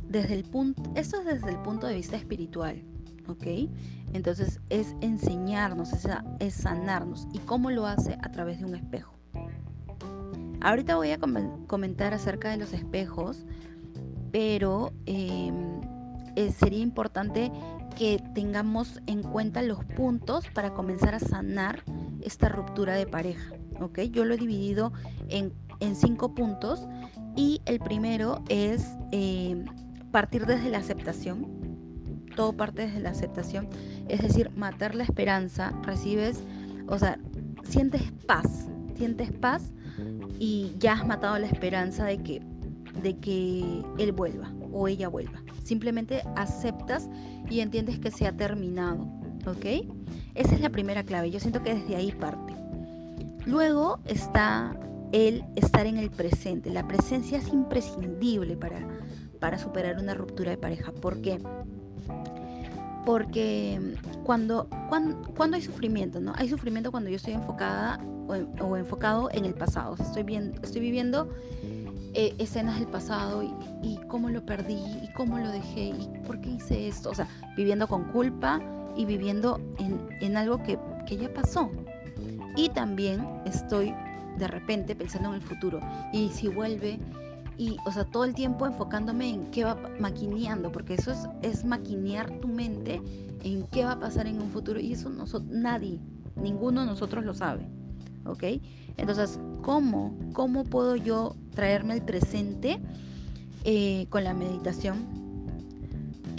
desde 0.10 0.34
el 0.34 0.44
punto, 0.44 0.82
esto 0.96 1.20
es 1.20 1.26
desde 1.26 1.52
el 1.52 1.58
punto 1.58 1.88
de 1.88 1.96
vista 1.96 2.18
espiritual, 2.18 2.82
¿ok? 3.28 3.70
Entonces 4.12 4.60
es 4.70 4.96
enseñarnos, 5.02 5.92
es, 6.40 6.54
sanarnos. 6.54 7.28
¿Y 7.32 7.38
cómo 7.40 7.70
lo 7.70 7.86
hace? 7.86 8.18
A 8.24 8.32
través 8.32 8.60
de 8.60 8.66
un 8.66 8.76
espejo. 8.76 9.14
Ahorita 10.62 10.96
voy 10.96 11.12
a 11.12 11.20
comentar 11.68 12.14
acerca 12.14 12.50
de 12.50 12.58
los 12.58 12.74
espejos, 12.74 13.46
pero 14.32 14.92
em, 15.06 15.80
eh, 16.36 16.52
sería 16.52 16.80
importante 16.80 17.52
que 18.00 18.24
tengamos 18.34 19.02
en 19.08 19.22
cuenta 19.24 19.62
los 19.62 19.84
puntos 19.84 20.46
para 20.54 20.74
comenzar 20.74 21.16
a 21.16 21.20
sanar 21.20 21.84
esta 22.22 22.48
ruptura 22.48 22.96
de 22.96 23.06
pareja. 23.06 23.52
¿ok? 23.82 24.00
Yo 24.04 24.24
lo 24.24 24.36
he 24.36 24.38
dividido 24.38 24.94
en, 25.28 25.52
cinco 25.96 26.34
puntos 26.34 26.88
y 27.36 27.62
el 27.66 27.80
primero 27.80 28.42
es 28.48 28.88
em, 29.12 29.66
partir 30.12 30.46
desde 30.46 30.70
la 30.70 30.78
aceptación. 30.78 31.46
Todo 32.38 32.54
parte 32.54 32.84
desde 32.84 33.02
la 33.02 33.10
aceptación. 33.10 33.68
Es 34.08 34.22
decir, 34.22 34.50
matar 34.56 34.96
la 34.96 35.04
esperanza. 35.04 35.74
Recibes, 35.84 36.42
o 36.88 36.98
sea, 36.98 37.20
sientes 37.64 38.02
paz. 38.26 38.70
Sientes 38.96 39.34
paz 39.34 39.74
y 40.40 40.74
ya 40.80 40.94
has 40.94 41.06
matado 41.06 41.38
la 41.38 41.48
esperanza 41.48 42.06
de 42.06 42.24
que, 42.24 42.42
de 43.04 43.18
que 43.18 43.84
él 43.98 44.14
vuelva 44.14 44.54
o 44.72 44.88
ella 44.88 45.10
vuelva. 45.10 45.42
Simplemente 45.70 46.24
aceptas 46.36 47.08
y 47.48 47.60
entiendes 47.60 48.00
que 48.00 48.10
se 48.10 48.26
ha 48.26 48.36
terminado. 48.36 49.04
¿Ok? 49.46 49.86
Esa 50.34 50.56
es 50.56 50.62
la 50.62 50.72
primera 50.72 51.04
clave. 51.04 51.30
Yo 51.30 51.40
siento 51.40 51.62
que 51.62 51.76
desde 51.76 51.96
ahí 51.96 52.12
parte. 52.12 52.56
Luego 53.46 54.00
está 54.06 54.76
el 55.12 55.46
estar 55.56 55.86
en 55.86 55.98
el 55.98 56.10
presente. 56.10 56.72
La 56.72 56.88
presencia 56.88 57.38
es 57.38 57.50
imprescindible 57.50 58.58
para, 58.58 58.80
para 59.40 59.60
superar 59.60 60.00
una 60.00 60.16
ruptura 60.16 60.50
de 60.50 60.58
pareja. 60.58 60.92
¿Por 60.92 61.22
qué? 61.22 61.38
Porque 63.06 63.94
cuando, 64.24 64.68
cuando, 64.90 65.56
hay 65.56 65.62
sufrimiento, 65.62 66.20
¿no? 66.20 66.34
Hay 66.36 66.50
sufrimiento 66.50 66.90
cuando 66.90 67.12
yo 67.12 67.18
estoy 67.18 67.34
enfocada 67.34 68.04
o, 68.60 68.76
enfocado 68.76 69.30
en 69.32 69.46
el 69.46 69.54
pasado. 69.54 69.96
estoy, 70.00 70.24
bien, 70.24 70.56
estoy 70.64 70.82
viviendo 70.82 71.30
eh, 72.14 72.36
escenas 72.38 72.80
del 72.80 72.88
pasado 72.88 73.44
y, 73.44 73.98
cómo 74.08 74.30
lo 74.30 74.44
perdí 74.44 74.82
y 75.04 75.10
cómo 75.16 75.38
lo 75.38 75.50
dejé 75.50 75.90
y 75.90 76.10
por 76.26 76.42
qué 76.42 76.50
hice 76.50 76.88
esto. 76.88 77.12
O 77.12 77.16
sea, 77.16 77.28
viviendo 77.56 77.88
con 77.88 78.06
culpa 78.06 78.60
y 78.96 79.06
viviendo 79.06 79.60
en, 79.78 80.00
en 80.20 80.36
algo 80.36 80.64
que, 80.64 80.80
que 81.06 81.18
ya 81.18 81.32
pasó. 81.32 81.70
Y 82.56 82.70
también 82.70 83.26
estoy 83.46 83.94
de 84.38 84.48
repente 84.48 84.96
pensando 84.96 85.30
en 85.30 85.36
el 85.36 85.42
futuro. 85.42 85.80
Y 86.12 86.30
si 86.30 86.48
vuelve 86.48 87.00
y, 87.60 87.76
o 87.86 87.92
sea, 87.92 88.06
todo 88.06 88.24
el 88.24 88.34
tiempo 88.34 88.66
enfocándome 88.66 89.30
en 89.30 89.52
qué 89.52 89.66
va 89.66 89.78
maquineando, 90.00 90.72
porque 90.72 90.94
eso 90.94 91.12
es, 91.12 91.28
es 91.42 91.66
maquinear 91.66 92.40
tu 92.40 92.48
mente 92.48 93.02
en 93.44 93.68
qué 93.68 93.84
va 93.84 93.92
a 93.92 94.00
pasar 94.00 94.28
en 94.28 94.42
un 94.42 94.50
futuro 94.50 94.80
y 94.80 94.94
eso 94.94 95.10
no, 95.10 95.26
nadie, 95.50 96.00
ninguno 96.38 96.82
de 96.82 96.88
nosotros 96.88 97.26
lo 97.26 97.34
sabe, 97.34 97.68
¿ok? 98.32 98.44
Entonces, 98.98 99.40
¿cómo, 99.62 100.18
cómo 100.34 100.64
puedo 100.64 100.96
yo 100.96 101.36
traerme 101.56 101.94
el 101.94 102.02
presente 102.02 102.80
eh, 103.64 104.08
con 104.10 104.24
la 104.24 104.34
meditación? 104.34 105.20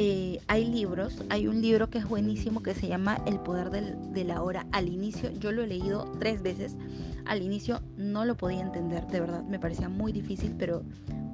Eh, 0.02 0.40
hay 0.46 0.64
libros, 0.64 1.22
hay 1.28 1.46
un 1.46 1.60
libro 1.60 1.90
que 1.90 1.98
es 1.98 2.08
buenísimo 2.08 2.62
que 2.62 2.74
se 2.74 2.88
llama 2.88 3.20
El 3.26 3.38
poder 3.38 3.70
de 3.70 4.24
la 4.24 4.42
hora. 4.42 4.66
Al 4.72 4.88
inicio, 4.88 5.30
yo 5.38 5.52
lo 5.52 5.62
he 5.62 5.66
leído 5.66 6.10
tres 6.18 6.42
veces. 6.42 6.74
Al 7.26 7.42
inicio 7.42 7.82
no 7.98 8.24
lo 8.24 8.34
podía 8.36 8.60
entender, 8.60 9.06
de 9.08 9.20
verdad, 9.20 9.42
me 9.44 9.58
parecía 9.58 9.90
muy 9.90 10.10
difícil, 10.12 10.54
pero 10.58 10.82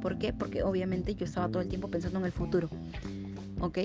¿por 0.02 0.18
qué? 0.18 0.32
Porque 0.32 0.62
obviamente 0.64 1.14
yo 1.14 1.24
estaba 1.26 1.48
todo 1.48 1.62
el 1.62 1.68
tiempo 1.68 1.88
pensando 1.88 2.18
en 2.18 2.24
el 2.24 2.32
futuro. 2.32 2.68
¿Ok? 3.60 3.78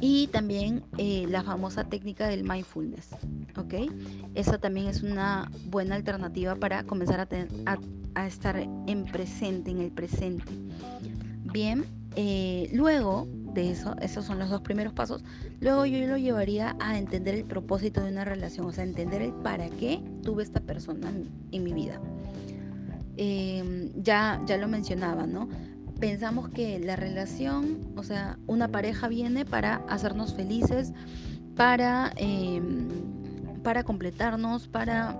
Y 0.00 0.28
también 0.28 0.82
eh, 0.96 1.26
la 1.28 1.42
famosa 1.42 1.84
técnica 1.84 2.26
del 2.26 2.44
mindfulness. 2.44 3.10
¿Ok? 3.56 3.74
Esa 4.34 4.58
también 4.58 4.88
es 4.88 5.02
una 5.02 5.50
buena 5.66 5.94
alternativa 5.94 6.56
para 6.56 6.84
comenzar 6.84 7.28
a, 8.14 8.26
estar 8.26 8.56
en 8.56 9.04
presente, 9.04 9.70
en 9.70 9.80
el 9.80 9.90
presente. 9.90 10.52
Bien, 11.52 11.84
eh, 12.16 12.68
luego 12.72 13.28
de 13.54 13.70
eso, 13.70 13.96
esos 14.00 14.24
son 14.24 14.38
los 14.38 14.50
dos 14.50 14.60
primeros 14.60 14.92
pasos, 14.92 15.24
luego 15.60 15.86
yo 15.86 16.04
lo 16.06 16.16
llevaría 16.16 16.76
a 16.80 16.98
entender 16.98 17.34
el 17.34 17.44
propósito 17.44 18.02
de 18.02 18.10
una 18.10 18.24
relación, 18.24 18.66
o 18.66 18.72
sea, 18.72 18.84
entender 18.84 19.22
el 19.22 19.32
para 19.32 19.68
qué 19.68 20.02
tuve 20.22 20.42
esta 20.42 20.60
persona 20.60 21.12
en, 21.52 21.64
mi 21.64 21.72
vida. 21.72 22.00
Em, 23.16 23.90
ya, 24.02 24.42
ya 24.46 24.56
lo 24.58 24.66
mencionaba, 24.68 25.26
¿no? 25.26 25.48
Pensamos 26.00 26.48
que 26.48 26.80
la 26.80 26.96
relación, 26.96 27.78
o 27.96 28.02
sea, 28.02 28.38
una 28.48 28.68
pareja 28.68 29.06
viene 29.06 29.44
para 29.44 29.76
hacernos 29.88 30.34
felices, 30.34 30.92
para, 31.54 32.12
em, 32.16 32.88
para 33.64 33.82
completarnos, 33.82 34.68
para, 34.68 35.16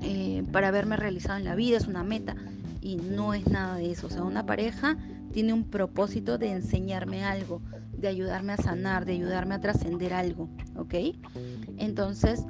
eh, 0.00 0.42
para 0.50 0.70
verme 0.70 0.96
realizado 0.96 1.38
en 1.38 1.44
la 1.44 1.54
vida, 1.54 1.76
es 1.76 1.86
una 1.86 2.04
meta 2.04 2.34
y 2.80 2.96
no 2.96 3.34
es 3.34 3.46
nada 3.48 3.74
de 3.76 3.90
eso. 3.90 4.06
O 4.06 4.10
sea, 4.10 4.22
una 4.22 4.46
pareja 4.46 4.96
tiene 5.32 5.52
un 5.52 5.64
propósito 5.64 6.38
de 6.38 6.52
enseñarme 6.52 7.24
algo, 7.24 7.60
de 7.92 8.08
ayudarme 8.08 8.54
a 8.54 8.56
sanar, 8.56 9.04
de 9.04 9.12
ayudarme 9.12 9.56
a 9.56 9.60
trascender 9.60 10.14
algo, 10.14 10.48
¿ok? 10.76 10.94
Entonces, 11.76 12.44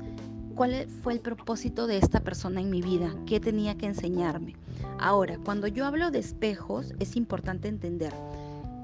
¿cuál 0.54 0.86
fue 1.02 1.14
el 1.14 1.20
propósito 1.20 1.86
de 1.86 1.96
esta 1.96 2.20
persona 2.20 2.60
en 2.60 2.70
mi 2.70 2.82
vida? 2.82 3.12
¿Qué 3.26 3.40
tenía 3.40 3.76
que 3.76 3.86
enseñarme? 3.86 4.54
Ahora, 5.00 5.38
cuando 5.44 5.66
yo 5.66 5.86
hablo 5.86 6.10
de 6.10 6.18
espejos, 6.18 6.94
es 7.00 7.16
importante 7.16 7.68
entender. 7.68 8.12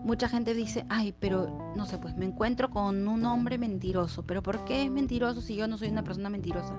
Mucha 0.04 0.28
gente 0.28 0.54
dice, 0.54 0.84
ay, 0.88 1.14
pero 1.18 1.72
no 1.76 1.86
sé, 1.86 1.98
pues 1.98 2.16
me 2.16 2.26
encuentro 2.26 2.70
con 2.70 3.08
un 3.08 3.24
hombre 3.24 3.58
mentiroso, 3.58 4.22
pero 4.24 4.42
¿por 4.42 4.64
qué 4.64 4.84
es 4.84 4.90
mentiroso 4.90 5.40
si 5.40 5.56
yo 5.56 5.66
no 5.66 5.78
soy 5.78 5.88
una 5.88 6.04
persona 6.04 6.28
mentirosa? 6.28 6.74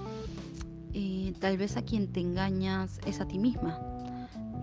Eh, 0.93 1.33
tal 1.39 1.57
vez 1.57 1.75
a 1.75 1.81
quien 1.81 2.11
te 2.13 2.21
engañas 2.21 3.01
es 3.05 3.19
a 3.19 3.27
ti 3.27 3.39
misma, 3.39 3.79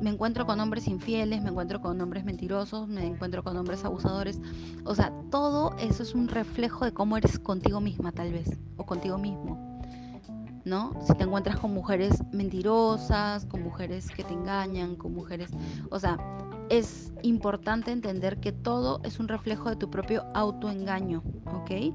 me 0.03 0.11
encuentro 0.11 0.47
con 0.47 0.59
hombres 0.59 0.89
infieles, 0.89 1.43
me 1.43 1.51
encuentro 1.51 1.81
con 1.81 2.01
hombres 2.01 2.25
mentirosos, 2.25 2.89
me 2.89 3.07
encuentro 3.07 3.45
con 3.45 3.57
hombres 3.57 3.85
abusadores. 3.85 4.41
O 4.85 4.97
sea, 4.97 5.13
todo 5.31 5.77
eso 5.79 6.03
es 6.03 6.15
un 6.15 6.27
reflejo 6.27 6.85
de 6.85 6.93
cómo 6.93 7.17
eres 7.17 7.39
contigo 7.39 7.81
misma 7.81 8.11
tal 8.11 8.33
vez, 8.33 8.59
o 8.77 8.85
contigo 8.85 9.17
mismo. 9.17 9.81
¿No? 10.65 10.93
Si 11.07 11.15
te 11.15 11.23
encuentras 11.25 11.59
con 11.59 11.73
mujeres 11.73 12.23
mentirosas, 12.33 13.47
con 13.47 13.63
mujeres 13.63 14.09
que 14.11 14.25
te 14.25 14.33
engañan, 14.33 14.97
con 14.97 15.15
mujeres... 15.15 15.51
O 15.91 15.99
sea, 16.01 16.19
es 16.73 17.13
importante 17.23 17.91
entender 17.91 18.41
que 18.41 18.51
todo 18.51 19.03
es 19.05 19.21
un 19.21 19.29
reflejo 19.29 19.69
de 19.69 19.77
tu 19.77 19.91
propio 19.91 20.25
autoengaño, 20.33 21.23
¿ok? 21.45 21.93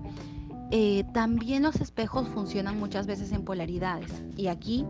Eh, 0.69 1.03
también 1.15 1.63
los 1.63 1.81
espejos 1.81 2.27
funcionan 2.27 2.77
muchas 2.77 3.07
veces 3.07 3.31
en 3.31 3.43
polaridades. 3.43 4.23
Y 4.35 4.47
aquí 4.47 4.85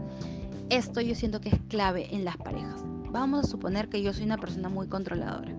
esto 0.70 1.00
yo 1.00 1.16
siento 1.16 1.40
que 1.40 1.50
es 1.50 1.62
clave 1.70 2.14
en 2.14 2.26
las 2.26 2.36
parejas. 2.36 2.84
Vamos 3.12 3.46
a 3.46 3.48
suponer 3.48 3.88
que 3.88 4.04
yo 4.04 4.12
soy 4.12 4.26
una 4.26 4.38
persona 4.38 4.68
muy 4.68 4.88
controladora. 4.88 5.56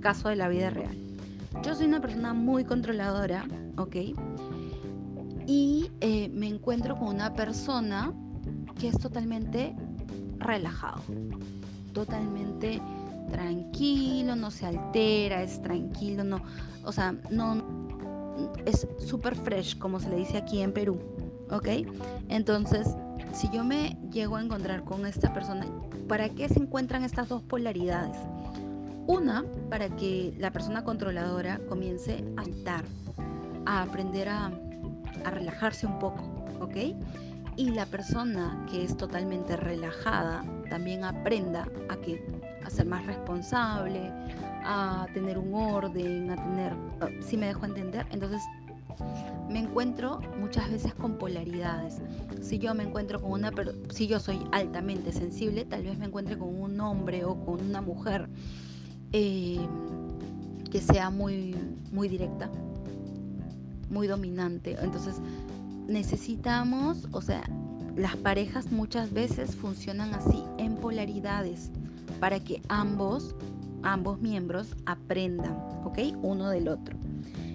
Caso 0.00 0.28
de 0.28 0.34
la 0.34 0.48
vida 0.48 0.70
real. 0.70 0.96
Yo 1.62 1.76
soy 1.76 1.86
una 1.86 2.00
persona 2.00 2.34
muy 2.34 2.64
controladora, 2.64 3.46
¿ok? 3.76 3.96
Y 5.46 5.88
eh, 6.00 6.28
me 6.30 6.48
encuentro 6.48 6.98
con 6.98 7.14
una 7.14 7.32
persona 7.34 8.12
que 8.80 8.88
es 8.88 8.98
totalmente 8.98 9.76
relajado, 10.40 11.00
totalmente 11.92 12.82
tranquilo, 13.30 14.36
no 14.36 14.50
se 14.50 14.66
altera, 14.66 15.42
es 15.42 15.60
tranquilo, 15.62 16.24
no, 16.24 16.42
o 16.84 16.92
sea, 16.92 17.14
no, 17.30 17.62
es 18.64 18.86
súper 18.98 19.36
fresh, 19.36 19.78
como 19.78 20.00
se 20.00 20.10
le 20.10 20.16
dice 20.16 20.38
aquí 20.38 20.60
en 20.60 20.72
Perú, 20.72 20.98
¿ok? 21.50 21.68
Entonces, 22.28 22.88
si 23.32 23.48
yo 23.50 23.64
me 23.64 23.98
llego 24.10 24.36
a 24.36 24.42
encontrar 24.42 24.84
con 24.84 25.06
esta 25.06 25.32
persona, 25.32 25.66
¿para 26.08 26.28
qué 26.28 26.48
se 26.48 26.58
encuentran 26.58 27.04
estas 27.04 27.28
dos 27.28 27.42
polaridades? 27.42 28.16
Una, 29.06 29.44
para 29.68 29.88
que 29.88 30.34
la 30.38 30.52
persona 30.52 30.84
controladora 30.84 31.58
comience 31.68 32.24
a 32.36 32.42
estar, 32.42 32.84
a 33.66 33.82
aprender 33.82 34.28
a, 34.28 34.50
relajarse 35.24 35.86
un 35.86 35.98
poco, 35.98 36.22
¿ok? 36.60 36.76
Y 37.56 37.70
la 37.70 37.86
persona 37.86 38.66
que 38.70 38.82
es 38.84 38.96
totalmente 38.96 39.56
relajada 39.56 40.44
también 40.68 41.04
aprenda 41.04 41.68
a, 41.88 41.96
que, 41.96 42.24
a 42.64 42.70
ser 42.70 42.86
más 42.86 43.04
responsable, 43.06 44.10
a 44.64 45.06
tener 45.14 45.38
un 45.38 45.54
orden, 45.54 46.30
a 46.30 46.36
tener, 46.36 46.72
si 47.20 47.36
me 47.36 47.46
dejo 47.46 47.66
entender, 47.66 48.06
entonces 48.10 48.42
me 49.48 49.58
encuentro 49.58 50.20
muchas 50.40 50.70
veces 50.70 50.94
con 50.94 51.18
polaridades. 51.18 52.00
Si 52.40 52.58
yo 52.58 52.74
me 52.74 52.84
encuentro 52.84 53.20
con 53.20 53.32
una, 53.32 53.52
si 53.90 54.06
yo 54.06 54.18
soy 54.18 54.38
altamente 54.52 55.12
sensible, 55.12 55.64
tal 55.64 55.82
vez 55.82 55.98
me 55.98 56.06
encuentre 56.06 56.38
con 56.38 56.60
un 56.60 56.80
hombre 56.80 57.24
o 57.24 57.36
con 57.44 57.60
una 57.60 57.80
mujer 57.80 58.28
eh, 59.12 59.60
que 60.70 60.80
sea 60.80 61.10
muy, 61.10 61.54
muy 61.90 62.08
directa, 62.08 62.50
muy 63.90 64.06
dominante. 64.06 64.76
Entonces 64.80 65.16
necesitamos, 65.86 67.08
o 67.12 67.20
sea, 67.20 67.42
las 67.96 68.16
parejas 68.16 68.72
muchas 68.72 69.12
veces 69.12 69.54
funcionan 69.54 70.14
así 70.14 70.42
en 70.56 70.76
polaridades 70.76 71.70
para 72.20 72.40
que 72.40 72.62
ambos, 72.68 73.34
ambos 73.82 74.20
miembros 74.20 74.76
aprendan, 74.86 75.56
¿ok? 75.84 75.98
Uno 76.22 76.48
del 76.50 76.68
otro. 76.68 76.96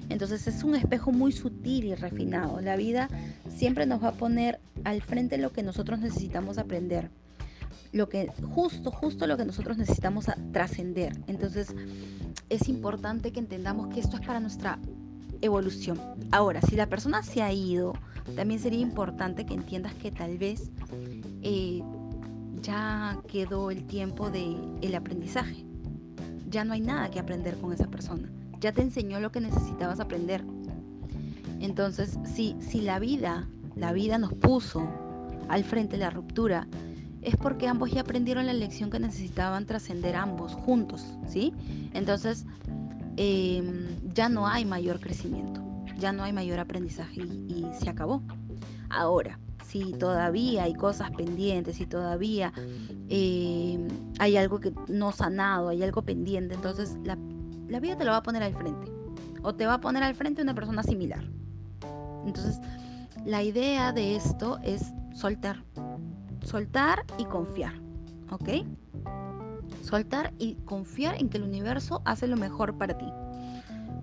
Entonces 0.10 0.48
es 0.48 0.64
un 0.64 0.76
espejo 0.76 1.12
muy 1.12 1.32
sutil 1.32 1.86
y 1.86 1.96
refinado. 1.96 2.62
La 2.62 2.76
vida 2.76 3.10
siempre 3.50 3.86
nos 3.86 4.04
va 4.04 4.10
a 4.10 4.14
poner 4.14 4.60
al 4.84 5.02
frente 5.02 5.38
lo 5.38 5.52
que 5.52 5.64
nosotros 5.64 6.00
necesitamos 6.00 6.58
aprender. 6.58 7.10
Lo 7.92 8.10
que 8.10 8.32
justo, 8.54 8.92
justo 8.92 9.28
lo 9.28 9.38
que 9.38 9.46
nosotros 9.46 9.78
necesitamos 9.78 10.26
trascender. 10.52 11.18
Entonces 11.28 11.76
es 12.50 12.70
importante 12.70 13.32
que 13.32 13.40
entendamos 13.40 13.94
que 13.94 14.00
esto 14.00 14.18
es 14.18 14.26
para 14.26 14.40
nuestra 14.40 14.80
evolución. 15.42 16.00
Ahora, 16.32 16.62
si 16.62 16.76
la 16.76 16.88
persona 16.88 17.24
se 17.24 17.42
ha 17.42 17.52
ido, 17.52 17.94
también 18.36 18.60
sería 18.60 18.80
importante 18.80 19.46
que 19.46 19.54
entiendas 19.54 19.94
que 19.96 20.12
tal 20.12 20.38
vez 20.38 20.72
eh, 21.44 21.82
ya 22.62 23.20
quedó 23.28 23.72
el 23.72 23.86
tiempo 23.86 24.30
del 24.30 24.78
el 24.82 24.96
aprendizaje. 24.96 25.66
Ya 26.50 26.64
no 26.64 26.74
hay 26.74 26.82
nada 26.82 27.10
que 27.10 27.20
aprender 27.20 27.58
con 27.58 27.74
esa 27.74 27.88
persona. 27.88 28.30
Ya 28.60 28.72
te 28.72 28.82
enseñó 28.82 29.20
lo 29.20 29.32
que 29.32 29.42
necesitabas 29.42 30.00
aprender. 30.00 30.44
Entonces, 31.60 32.20
si, 32.24 32.56
si 32.60 32.82
la 32.82 33.00
vida, 33.00 33.48
la 33.76 33.92
vida 33.92 34.18
nos 34.18 34.34
puso 34.34 34.88
al 35.50 35.64
frente 35.64 35.98
la 35.98 36.10
ruptura, 36.10 36.68
es 37.22 37.36
porque 37.36 37.68
ambos 37.68 37.92
ya 37.92 38.02
aprendieron 38.02 38.46
la 38.46 38.54
lección 38.54 38.90
que 38.90 39.00
necesitaban 39.00 39.66
trascender 39.66 40.16
ambos 40.16 40.54
juntos, 40.54 41.06
¿sí? 41.28 41.54
Entonces, 41.94 42.46
em, 43.18 43.88
ya 44.14 44.30
no 44.30 44.48
hay 44.48 44.66
mayor 44.66 45.00
crecimiento, 45.00 45.62
ya 45.98 46.12
no 46.12 46.24
hay 46.24 46.34
mayor 46.34 46.60
aprendizaje 46.60 47.22
y, 47.22 47.66
se 47.80 47.90
acabó. 47.90 48.22
Ahora, 48.90 49.40
si 49.68 49.92
todavía 49.94 50.64
hay 50.64 50.74
cosas 50.74 51.12
pendientes, 51.12 51.76
si 51.76 51.86
todavía 51.86 52.54
em, 53.10 53.88
hay 54.18 54.38
algo 54.38 54.60
que 54.60 54.74
no 54.88 55.12
sanado, 55.12 55.70
hay 55.70 55.84
algo 55.84 56.02
pendiente, 56.04 56.56
entonces 56.56 56.98
la, 57.04 57.18
la 57.68 57.80
vida 57.82 57.98
te 57.98 58.06
lo 58.06 58.12
va 58.12 58.18
a 58.18 58.24
poner 58.24 58.44
al 58.44 58.54
frente. 58.56 58.90
O 59.44 59.54
te 59.54 59.66
va 59.66 59.76
a 59.76 59.82
poner 59.82 60.04
al 60.04 60.16
frente 60.16 60.42
una 60.42 60.56
persona 60.56 60.84
similar. 60.84 61.24
Entonces, 62.26 62.60
la 63.26 63.44
idea 63.44 63.92
de 63.92 64.16
esto 64.16 64.58
es 64.64 64.94
soltar. 65.14 65.64
Soltar 66.44 67.06
y 67.18 67.26
confiar. 67.26 67.74
¿Ok? 68.32 68.66
Soltar 69.82 70.34
y 70.40 70.56
confiar 70.66 71.16
en 71.20 71.30
que 71.30 71.38
el 71.38 71.44
universo 71.44 72.02
hace 72.06 72.28
lo 72.28 72.38
mejor 72.38 72.78
para 72.78 72.98
ti. 72.98 73.08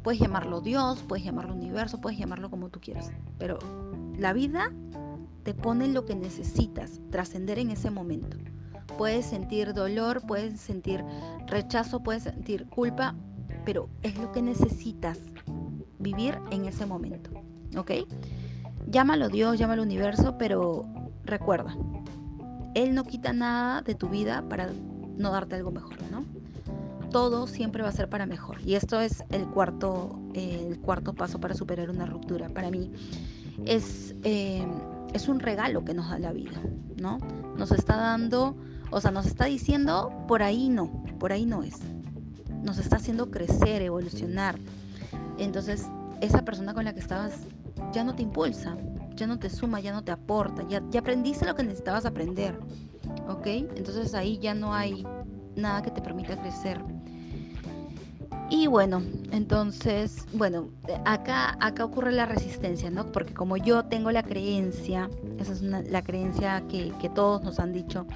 Puedes 0.02 0.20
llamarlo 0.20 0.60
Dios, 0.60 1.02
puedes 1.08 1.24
llamarlo 1.24 1.54
universo, 1.54 2.00
puedes 2.00 2.18
llamarlo 2.18 2.50
como 2.50 2.68
tú 2.68 2.80
quieras. 2.80 3.10
Pero 3.38 3.58
la 4.18 4.34
vida 4.34 4.70
te 5.44 5.54
pone 5.54 5.88
lo 5.88 6.04
que 6.04 6.14
necesitas 6.14 7.00
trascender 7.10 7.58
en 7.58 7.70
ese 7.70 7.90
momento. 7.90 8.36
Puedes 8.98 9.26
sentir 9.26 9.74
dolor, 9.74 10.22
puedes 10.26 10.60
sentir 10.60 11.04
rechazo, 11.46 12.02
puedes 12.02 12.24
sentir 12.24 12.66
culpa, 12.66 13.14
pero 13.64 13.88
es 14.02 14.16
lo 14.18 14.32
que 14.32 14.42
necesitas 14.42 15.18
vivir 15.98 16.38
en 16.50 16.64
ese 16.64 16.86
momento. 16.86 17.30
¿Ok? 17.76 17.92
Llámalo 18.88 19.28
Dios, 19.28 19.58
llámalo 19.58 19.82
universo, 19.82 20.36
pero 20.38 20.86
recuerda, 21.24 21.76
Él 22.74 22.94
no 22.94 23.04
quita 23.04 23.32
nada 23.32 23.82
de 23.82 23.94
tu 23.94 24.08
vida 24.08 24.44
para 24.48 24.70
no 25.16 25.30
darte 25.30 25.56
algo 25.56 25.70
mejor, 25.70 25.96
¿no? 26.10 26.24
todo 27.14 27.46
siempre 27.46 27.80
va 27.80 27.90
a 27.90 27.92
ser 27.92 28.08
para 28.08 28.26
mejor. 28.26 28.60
Y 28.66 28.74
esto 28.74 29.00
es 29.00 29.22
el 29.30 29.46
cuarto, 29.46 30.18
el 30.34 30.80
cuarto 30.80 31.12
paso 31.12 31.38
para 31.38 31.54
superar 31.54 31.88
una 31.88 32.06
ruptura. 32.06 32.48
Para 32.48 32.72
mí 32.72 32.90
es, 33.66 34.16
eh, 34.24 34.66
es 35.14 35.28
un 35.28 35.40
regalo 35.40 35.84
que 35.84 35.94
nos 35.94 36.10
da 36.10 36.18
la 36.18 36.32
vida, 36.32 36.60
¿no? 37.00 37.18
Nos 37.56 37.70
está 37.72 37.96
dando, 37.96 38.56
o 38.90 39.00
sea, 39.00 39.12
nos 39.12 39.26
está 39.26 39.46
diciendo, 39.46 40.12
por 40.28 40.42
ahí 40.42 40.68
no, 40.68 41.04
por 41.18 41.32
ahí 41.32 41.46
no 41.46 41.62
es. 41.62 41.78
Nos 42.62 42.78
está 42.78 42.96
haciendo 42.96 43.30
crecer, 43.30 43.80
evolucionar. 43.80 44.58
Entonces, 45.38 45.86
esa 46.20 46.44
persona 46.44 46.74
con 46.74 46.84
la 46.84 46.92
que 46.92 47.00
estabas 47.00 47.38
ya 47.92 48.02
no 48.04 48.14
te 48.14 48.22
impulsa, 48.22 48.76
ya 49.14 49.26
no 49.26 49.38
te 49.38 49.48
suma, 49.48 49.80
ya 49.80 49.92
no 49.92 50.02
te 50.02 50.10
aporta, 50.10 50.66
ya, 50.68 50.82
aprendiste 50.98 51.46
lo 51.46 51.54
que 51.54 51.62
necesitabas 51.62 52.06
aprender, 52.06 52.58
¿ok? 53.28 53.46
Entonces 53.46 54.14
ahí 54.14 54.38
ya 54.38 54.54
no 54.54 54.74
hay 54.74 55.06
nada 55.54 55.82
que 55.82 55.92
te 55.92 56.02
permita 56.02 56.36
crecer. 56.36 56.82
Y 58.56 58.68
bueno, 58.68 59.02
entonces, 59.32 60.26
bueno, 60.32 60.68
acá, 61.04 61.56
acá 61.58 61.84
ocurre 61.84 62.12
la 62.12 62.24
resistencia, 62.24 62.88
¿no? 62.88 63.10
Porque 63.10 63.34
como 63.34 63.56
yo 63.56 63.82
tengo 63.86 64.12
la 64.12 64.22
creencia, 64.22 65.10
esa 65.40 65.54
es 65.54 65.60
la 65.60 66.02
creencia 66.02 66.62
que, 66.68 67.10
todos 67.12 67.42
nos 67.42 67.58
han 67.58 67.72
dicho, 67.72 68.06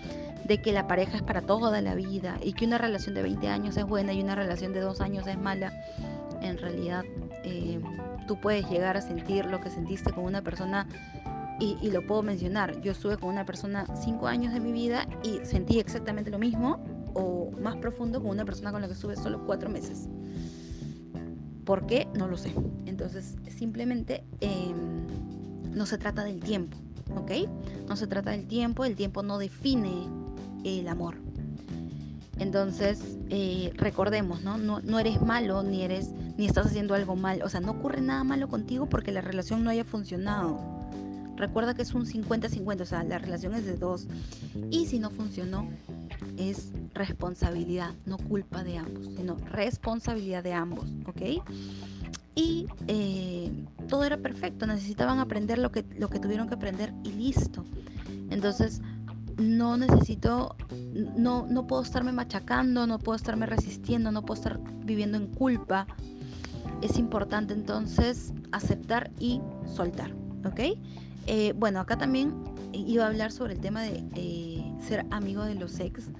de 0.44 0.62
que 0.62 0.70
la 0.70 0.86
pareja 0.86 1.16
es 1.16 1.22
para 1.24 1.42
toda 1.42 1.80
la 1.80 1.96
vida 1.96 2.38
y 2.40 2.52
que 2.52 2.66
una 2.66 2.78
relación 2.78 3.16
de 3.16 3.22
20 3.22 3.48
años 3.48 3.76
es 3.76 3.84
buena 3.84 4.12
y 4.12 4.22
una 4.22 4.36
relación 4.36 4.72
de 4.72 4.78
2 4.78 5.00
años 5.00 5.26
es 5.26 5.36
mala, 5.36 5.72
en 6.40 6.56
realidad 6.56 7.04
eh, 7.42 7.80
tú 8.28 8.40
puedes 8.40 8.70
llegar 8.70 8.96
a 8.96 9.00
sentir 9.00 9.44
lo 9.46 9.60
que 9.60 9.70
sentiste 9.70 10.12
con 10.12 10.22
una 10.22 10.42
persona 10.42 10.86
y, 11.58 11.76
y, 11.82 11.90
lo 11.90 12.06
puedo 12.06 12.22
mencionar. 12.22 12.80
Yo 12.80 12.92
estuve 12.92 13.16
con 13.16 13.30
una 13.30 13.44
persona 13.44 13.86
5 13.92 14.28
años 14.28 14.54
de 14.54 14.60
mi 14.60 14.70
vida 14.70 15.08
y 15.24 15.40
sentí 15.44 15.80
exactamente 15.80 16.30
lo 16.30 16.38
mismo 16.38 16.78
o 17.14 17.50
más 17.60 17.76
profundo 17.76 18.20
con 18.20 18.30
una 18.30 18.44
persona 18.44 18.72
con 18.72 18.80
la 18.80 18.88
que 18.88 18.94
estuve 18.94 19.16
solo 19.16 19.44
cuatro 19.46 19.70
meses. 19.70 20.08
¿Por 21.64 21.86
qué? 21.86 22.08
No 22.16 22.28
lo 22.28 22.36
sé. 22.36 22.52
Entonces, 22.86 23.36
simplemente 23.48 24.24
em, 24.40 25.06
no 25.74 25.84
se 25.86 25.98
trata 25.98 26.24
del 26.24 26.40
tiempo, 26.40 26.78
¿ok? 27.14 27.32
No 27.88 27.96
se 27.96 28.06
trata 28.06 28.30
del 28.30 28.46
tiempo, 28.46 28.84
el 28.84 28.96
tiempo 28.96 29.22
no 29.22 29.38
define 29.38 30.08
el 30.64 30.88
amor. 30.88 31.16
Entonces, 32.38 33.18
eh, 33.30 33.72
recordemos, 33.76 34.42
¿no? 34.42 34.58
¿no? 34.58 34.80
No 34.80 34.98
eres 34.98 35.20
malo, 35.20 35.62
ni 35.62 35.82
eres, 35.82 36.10
ni 36.36 36.46
estás 36.46 36.66
haciendo 36.66 36.94
algo 36.94 37.16
mal. 37.16 37.42
O 37.42 37.48
sea, 37.48 37.60
no 37.60 37.72
ocurre 37.72 38.00
nada 38.00 38.24
malo 38.24 38.48
contigo 38.48 38.88
porque 38.88 39.12
la 39.12 39.20
relación 39.20 39.64
no 39.64 39.70
haya 39.70 39.84
funcionado. 39.84 40.58
Recuerda 41.36 41.74
que 41.74 41.82
es 41.82 41.94
un 41.94 42.06
50-50, 42.06 42.80
o 42.80 42.84
sea, 42.84 43.04
la 43.04 43.18
relación 43.18 43.54
es 43.54 43.64
de 43.64 43.76
dos. 43.76 44.08
Y 44.70 44.86
si 44.86 44.98
no 44.98 45.10
funcionó, 45.10 45.68
es 46.36 46.72
responsabilidad, 46.94 47.94
no 48.06 48.18
culpa 48.18 48.64
de 48.64 48.78
ambos, 48.78 49.06
sino 49.16 49.36
responsabilidad 49.50 50.42
de 50.42 50.52
ambos, 50.52 50.86
¿ok? 51.06 51.42
Y 52.34 52.66
eh, 52.86 53.50
todo 53.88 54.04
era 54.04 54.16
perfecto, 54.16 54.66
necesitaban 54.66 55.18
aprender 55.18 55.58
lo 55.58 55.72
que, 55.72 55.84
lo 55.98 56.08
que 56.08 56.20
tuvieron 56.20 56.48
que 56.48 56.54
aprender 56.54 56.92
y 57.02 57.12
listo. 57.12 57.64
Entonces, 58.30 58.80
no 59.38 59.76
necesito, 59.76 60.56
no, 61.16 61.46
no 61.46 61.66
puedo 61.66 61.82
estarme 61.82 62.12
machacando, 62.12 62.86
no 62.86 62.98
puedo 62.98 63.16
estarme 63.16 63.46
resistiendo, 63.46 64.12
no 64.12 64.22
puedo 64.22 64.40
estar 64.40 64.60
viviendo 64.84 65.16
en 65.16 65.26
culpa. 65.26 65.86
Es 66.82 66.98
importante 66.98 67.54
entonces 67.54 68.32
aceptar 68.52 69.10
y 69.18 69.40
soltar, 69.66 70.12
¿ok? 70.44 70.78
Eh, 71.26 71.52
bueno, 71.56 71.80
acá 71.80 71.98
también 71.98 72.32
iba 72.72 73.04
a 73.04 73.08
hablar 73.08 73.32
sobre 73.32 73.54
el 73.54 73.60
tema 73.60 73.82
de 73.82 74.04
eh, 74.14 74.57
ser 74.80 75.06
amigo 75.10 75.44
de 75.44 75.54
los 75.54 75.78
ex. 75.80 76.10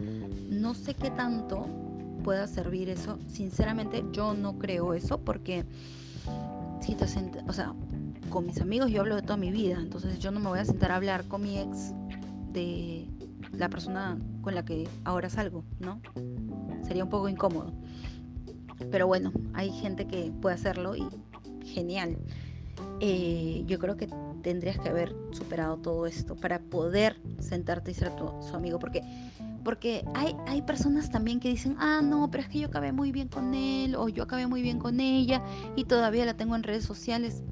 No 0.50 0.74
sé 0.74 0.94
qué 0.94 1.10
tanto 1.10 1.66
pueda 2.24 2.46
servir 2.46 2.88
eso. 2.88 3.18
Sinceramente, 3.28 4.04
yo 4.12 4.34
no 4.34 4.58
creo 4.58 4.94
eso 4.94 5.18
porque 5.18 5.64
si 6.80 6.94
te 6.94 7.04
o 7.46 7.52
sea, 7.52 7.74
con 8.30 8.46
mis 8.46 8.60
amigos 8.60 8.90
yo 8.90 9.00
hablo 9.00 9.16
de 9.16 9.22
toda 9.22 9.36
mi 9.36 9.50
vida, 9.50 9.78
entonces 9.80 10.18
yo 10.18 10.30
no 10.30 10.40
me 10.40 10.48
voy 10.48 10.58
a 10.58 10.64
sentar 10.64 10.92
a 10.92 10.96
hablar 10.96 11.24
con 11.24 11.42
mi 11.42 11.58
ex 11.58 11.92
de 12.52 13.06
la 13.52 13.68
persona 13.68 14.18
con 14.42 14.54
la 14.54 14.64
que 14.64 14.88
ahora 15.04 15.30
salgo, 15.30 15.64
¿no? 15.80 16.00
Sería 16.86 17.04
un 17.04 17.10
poco 17.10 17.28
incómodo. 17.28 17.72
Pero 18.90 19.06
bueno, 19.06 19.32
hay 19.54 19.70
gente 19.70 20.06
que 20.06 20.32
puede 20.40 20.54
hacerlo 20.54 20.94
y 20.94 21.06
genial. 21.64 22.16
Eh, 23.00 23.62
yo 23.66 23.78
creo 23.78 23.96
que 23.96 24.08
tendrías 24.42 24.78
que 24.78 24.88
haber 24.88 25.14
superado 25.32 25.76
todo 25.76 26.06
esto 26.06 26.36
para 26.36 26.58
poder 26.58 27.20
sentarte 27.38 27.90
y 27.90 27.94
ser 27.94 28.12
su 28.40 28.56
amigo. 28.56 28.78
Porque, 28.78 29.02
porque 29.64 30.04
hay, 30.14 30.34
hay 30.46 30.62
personas 30.62 31.10
también 31.10 31.40
que 31.40 31.48
dicen, 31.48 31.76
ah, 31.78 32.00
no, 32.02 32.30
pero 32.30 32.42
es 32.42 32.48
que 32.48 32.60
yo 32.60 32.68
acabé 32.68 32.92
muy 32.92 33.12
bien 33.12 33.28
con 33.28 33.54
él 33.54 33.94
o 33.94 34.08
yo 34.08 34.22
acabé 34.24 34.46
muy 34.46 34.62
bien 34.62 34.78
con 34.78 35.00
ella 35.00 35.42
y 35.76 35.84
todavía 35.84 36.24
la 36.24 36.34
tengo 36.34 36.56
en 36.56 36.62
redes 36.62 36.84
sociales. 36.84 37.42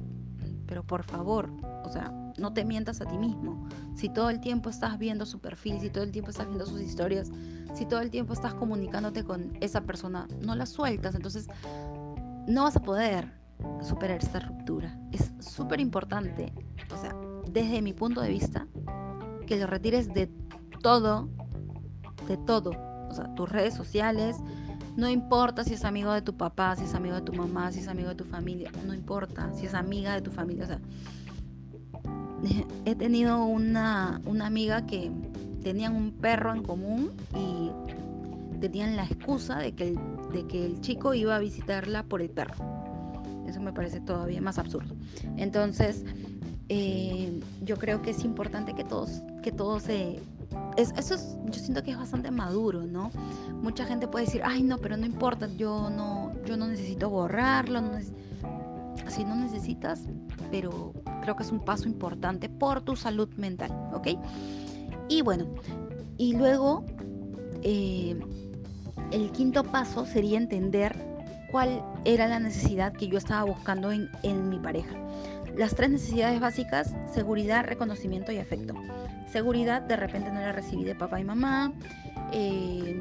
Pero 0.66 0.84
por 0.84 1.04
favor, 1.04 1.50
o 1.84 1.90
sea, 1.90 2.12
no 2.38 2.52
te 2.52 2.64
mientas 2.64 3.00
a 3.00 3.06
ti 3.06 3.16
mismo. 3.18 3.68
Si 3.94 4.08
todo 4.08 4.30
el 4.30 4.40
tiempo 4.40 4.68
estás 4.68 4.98
viendo 4.98 5.24
su 5.26 5.38
perfil, 5.38 5.80
si 5.80 5.90
todo 5.90 6.04
el 6.04 6.10
tiempo 6.10 6.30
estás 6.30 6.46
viendo 6.46 6.66
sus 6.66 6.80
historias, 6.80 7.30
si 7.74 7.86
todo 7.86 8.00
el 8.00 8.10
tiempo 8.10 8.32
estás 8.32 8.54
comunicándote 8.54 9.24
con 9.24 9.56
esa 9.60 9.82
persona, 9.82 10.26
no 10.40 10.54
la 10.54 10.66
sueltas. 10.66 11.14
Entonces, 11.14 11.46
no 12.46 12.64
vas 12.64 12.76
a 12.76 12.80
poder 12.80 13.35
superar 13.82 14.18
esta 14.18 14.40
ruptura. 14.40 14.98
Es 15.12 15.32
súper 15.40 15.80
importante, 15.80 16.52
o 16.92 16.96
sea, 16.96 17.14
desde 17.50 17.82
mi 17.82 17.92
punto 17.92 18.20
de 18.20 18.28
vista, 18.28 18.66
que 19.46 19.56
lo 19.56 19.66
retires 19.66 20.12
de 20.12 20.28
todo, 20.82 21.28
de 22.28 22.36
todo. 22.36 22.70
O 23.08 23.14
sea, 23.14 23.34
tus 23.34 23.48
redes 23.48 23.74
sociales, 23.74 24.36
no 24.96 25.08
importa 25.08 25.64
si 25.64 25.74
es 25.74 25.84
amigo 25.84 26.12
de 26.12 26.22
tu 26.22 26.36
papá, 26.36 26.76
si 26.76 26.84
es 26.84 26.94
amigo 26.94 27.14
de 27.14 27.22
tu 27.22 27.32
mamá, 27.32 27.72
si 27.72 27.80
es 27.80 27.88
amigo 27.88 28.08
de 28.08 28.14
tu 28.16 28.24
familia, 28.24 28.70
no 28.86 28.94
importa 28.94 29.52
si 29.52 29.66
es 29.66 29.74
amiga 29.74 30.14
de 30.14 30.22
tu 30.22 30.30
familia. 30.30 30.64
O 30.64 30.66
sea, 30.66 30.80
he 32.84 32.94
tenido 32.94 33.44
una, 33.44 34.20
una 34.26 34.46
amiga 34.46 34.86
que 34.86 35.10
tenían 35.62 35.94
un 35.94 36.12
perro 36.12 36.54
en 36.54 36.62
común 36.62 37.12
y 37.34 37.70
tenían 38.60 38.96
la 38.96 39.04
excusa 39.04 39.58
de 39.58 39.74
que, 39.74 39.98
de 40.32 40.46
que 40.46 40.64
el 40.64 40.80
chico 40.80 41.14
iba 41.14 41.36
a 41.36 41.38
visitarla 41.38 42.04
por 42.04 42.22
el 42.22 42.30
perro 42.30 42.75
Eso 43.46 43.60
me 43.60 43.72
parece 43.72 44.00
todavía 44.00 44.40
más 44.40 44.58
absurdo. 44.58 44.94
Entonces, 45.36 46.04
eh, 46.68 47.40
yo 47.62 47.76
creo 47.76 48.02
que 48.02 48.10
es 48.10 48.24
importante 48.24 48.74
que 48.74 48.84
todos, 48.84 49.22
que 49.42 49.52
todos 49.52 49.84
se... 49.84 50.20
eso 50.76 51.14
es, 51.14 51.36
yo 51.44 51.54
siento 51.54 51.82
que 51.82 51.92
es 51.92 51.98
bastante 51.98 52.30
maduro, 52.30 52.82
¿no? 52.82 53.10
Mucha 53.62 53.84
gente 53.84 54.08
puede 54.08 54.24
decir, 54.26 54.42
ay, 54.44 54.62
no, 54.62 54.78
pero 54.78 54.96
no 54.96 55.06
importa, 55.06 55.48
yo 55.56 55.90
no, 55.90 56.32
yo 56.44 56.56
no 56.56 56.66
necesito 56.66 57.08
borrarlo, 57.08 57.80
no 57.80 57.98
si 59.08 59.24
no 59.24 59.36
necesitas, 59.36 60.08
pero 60.50 60.92
creo 61.22 61.36
que 61.36 61.42
es 61.42 61.52
un 61.52 61.60
paso 61.60 61.88
importante 61.88 62.48
por 62.48 62.80
tu 62.80 62.96
salud 62.96 63.28
mental, 63.36 63.70
¿ok? 63.92 64.08
Y 65.08 65.22
bueno, 65.22 65.46
y 66.18 66.36
luego 66.36 66.84
eh, 67.62 68.18
el 69.12 69.30
quinto 69.32 69.62
paso 69.62 70.04
sería 70.06 70.38
entender 70.38 71.05
cuál 71.50 71.82
era 72.04 72.28
la 72.28 72.38
necesidad 72.38 72.92
que 72.92 73.08
yo 73.08 73.18
estaba 73.18 73.44
buscando 73.44 73.92
en, 73.92 74.10
en 74.22 74.48
mi 74.48 74.58
pareja. 74.58 74.96
Las 75.56 75.74
tres 75.74 75.90
necesidades 75.90 76.38
básicas, 76.38 76.94
seguridad, 77.12 77.64
reconocimiento 77.64 78.30
y 78.30 78.38
afecto. 78.38 78.74
Seguridad, 79.30 79.82
de 79.82 79.96
repente 79.96 80.30
no 80.30 80.40
la 80.40 80.52
recibí 80.52 80.84
de 80.84 80.94
papá 80.94 81.20
y 81.20 81.24
mamá, 81.24 81.72
eh, 82.32 83.00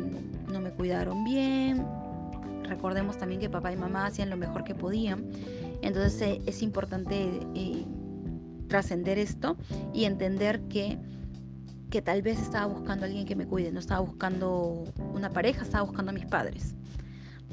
no 0.52 0.62
me 0.62 0.72
cuidaron 0.72 1.24
bien. 1.24 1.86
Recordemos 2.64 3.18
también 3.18 3.40
que 3.40 3.50
papá 3.50 3.72
y 3.72 3.76
mamá 3.76 4.06
hacían 4.06 4.30
lo 4.30 4.38
mejor 4.38 4.64
que 4.64 4.74
podían. 4.74 5.30
Entonces 5.82 6.22
eh, 6.22 6.42
es 6.46 6.62
importante 6.62 7.42
eh, 7.56 7.86
trascender 8.68 9.20
esto 9.20 9.58
y 9.94 10.06
entender 10.06 10.62
que, 10.62 10.98
que 11.90 12.02
tal 12.02 12.22
vez 12.22 12.42
estaba 12.42 12.66
buscando 12.66 13.06
a 13.06 13.08
alguien 13.08 13.26
que 13.26 13.36
me 13.36 13.46
cuide, 13.46 13.72
no 13.72 13.80
estaba 13.80 14.00
buscando 14.02 14.86
una 15.14 15.30
pareja, 15.30 15.64
estaba 15.64 15.84
buscando 15.84 16.12
a 16.12 16.14
mis 16.14 16.26
padres. 16.26 16.76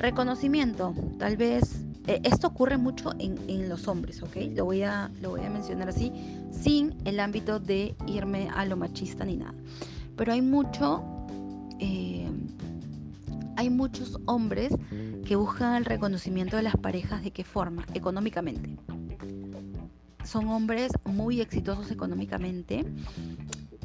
Reconocimiento, 0.03 0.97
tal 1.21 1.37
vez 1.37 1.87
eh, 2.09 2.21
esto 2.25 2.49
ocurre 2.49 2.77
mucho 2.77 3.13
en, 3.21 3.69
los 3.69 3.87
hombres, 3.87 4.21
¿ok? 4.21 4.37
Lo 4.53 4.65
voy, 4.65 4.83
a, 4.83 5.13
lo 5.21 5.31
voy 5.31 5.43
a 5.43 5.49
mencionar 5.49 5.89
así, 5.89 6.13
sin 6.51 6.97
el 7.05 7.21
ámbito 7.21 7.61
de 7.61 7.95
irme 8.09 8.49
a 8.53 8.67
lo 8.67 8.77
machista 8.77 9.25
ni 9.25 9.37
nada. 9.37 9.55
Pero 10.17 10.33
hay 10.33 10.43
mucho, 10.43 11.05
eh, 11.79 12.29
hay 13.57 13.71
muchos 13.71 14.19
hombres 14.27 14.75
que 15.25 15.37
buscan 15.37 15.77
el 15.77 15.85
reconocimiento 15.85 16.57
de 16.57 16.65
las 16.65 16.77
parejas 16.77 17.23
de 17.23 17.31
qué 17.31 17.45
forma, 17.45 17.87
económicamente. 17.95 18.77
Son 20.25 20.49
hombres 20.49 20.91
muy 21.05 21.41
exitosos 21.41 21.93
económicamente, 21.93 22.85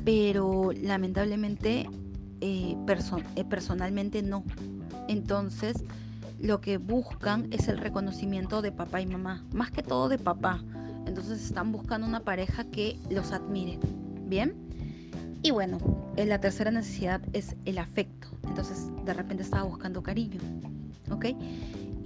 pero 0.04 0.72
lamentablemente 0.72 1.88
eh, 2.42 2.76
personalmente 3.48 4.24
no. 4.24 4.44
Entonces, 5.08 5.84
lo 6.40 6.62
que 6.62 6.78
buscan 6.78 7.48
es 7.52 7.68
el 7.68 7.78
reconocimiento 7.78 8.62
de 8.62 8.72
papá 8.72 9.02
y 9.02 9.06
mamá, 9.06 9.44
más 9.54 9.72
que 9.72 9.84
todo 9.84 10.10
de 10.10 10.18
papá. 10.18 10.64
Entonces 11.06 11.44
están 11.44 11.72
buscando 11.72 12.06
una 12.06 12.20
pareja 12.20 12.66
que 12.66 13.00
los 13.10 13.32
admire. 13.32 13.80
¿Bien? 14.26 14.56
Y 15.42 15.52
bueno, 15.52 15.78
eh, 16.18 16.26
la 16.26 16.40
tercera 16.40 16.70
necesidad 16.70 17.22
es 17.34 17.56
el 17.66 17.78
afecto. 17.78 18.28
Entonces 18.46 18.90
de 19.06 19.14
repente 19.14 19.44
estaba 19.44 19.64
buscando 19.64 20.04
cariño. 20.04 20.40
¿Ok? 21.10 21.28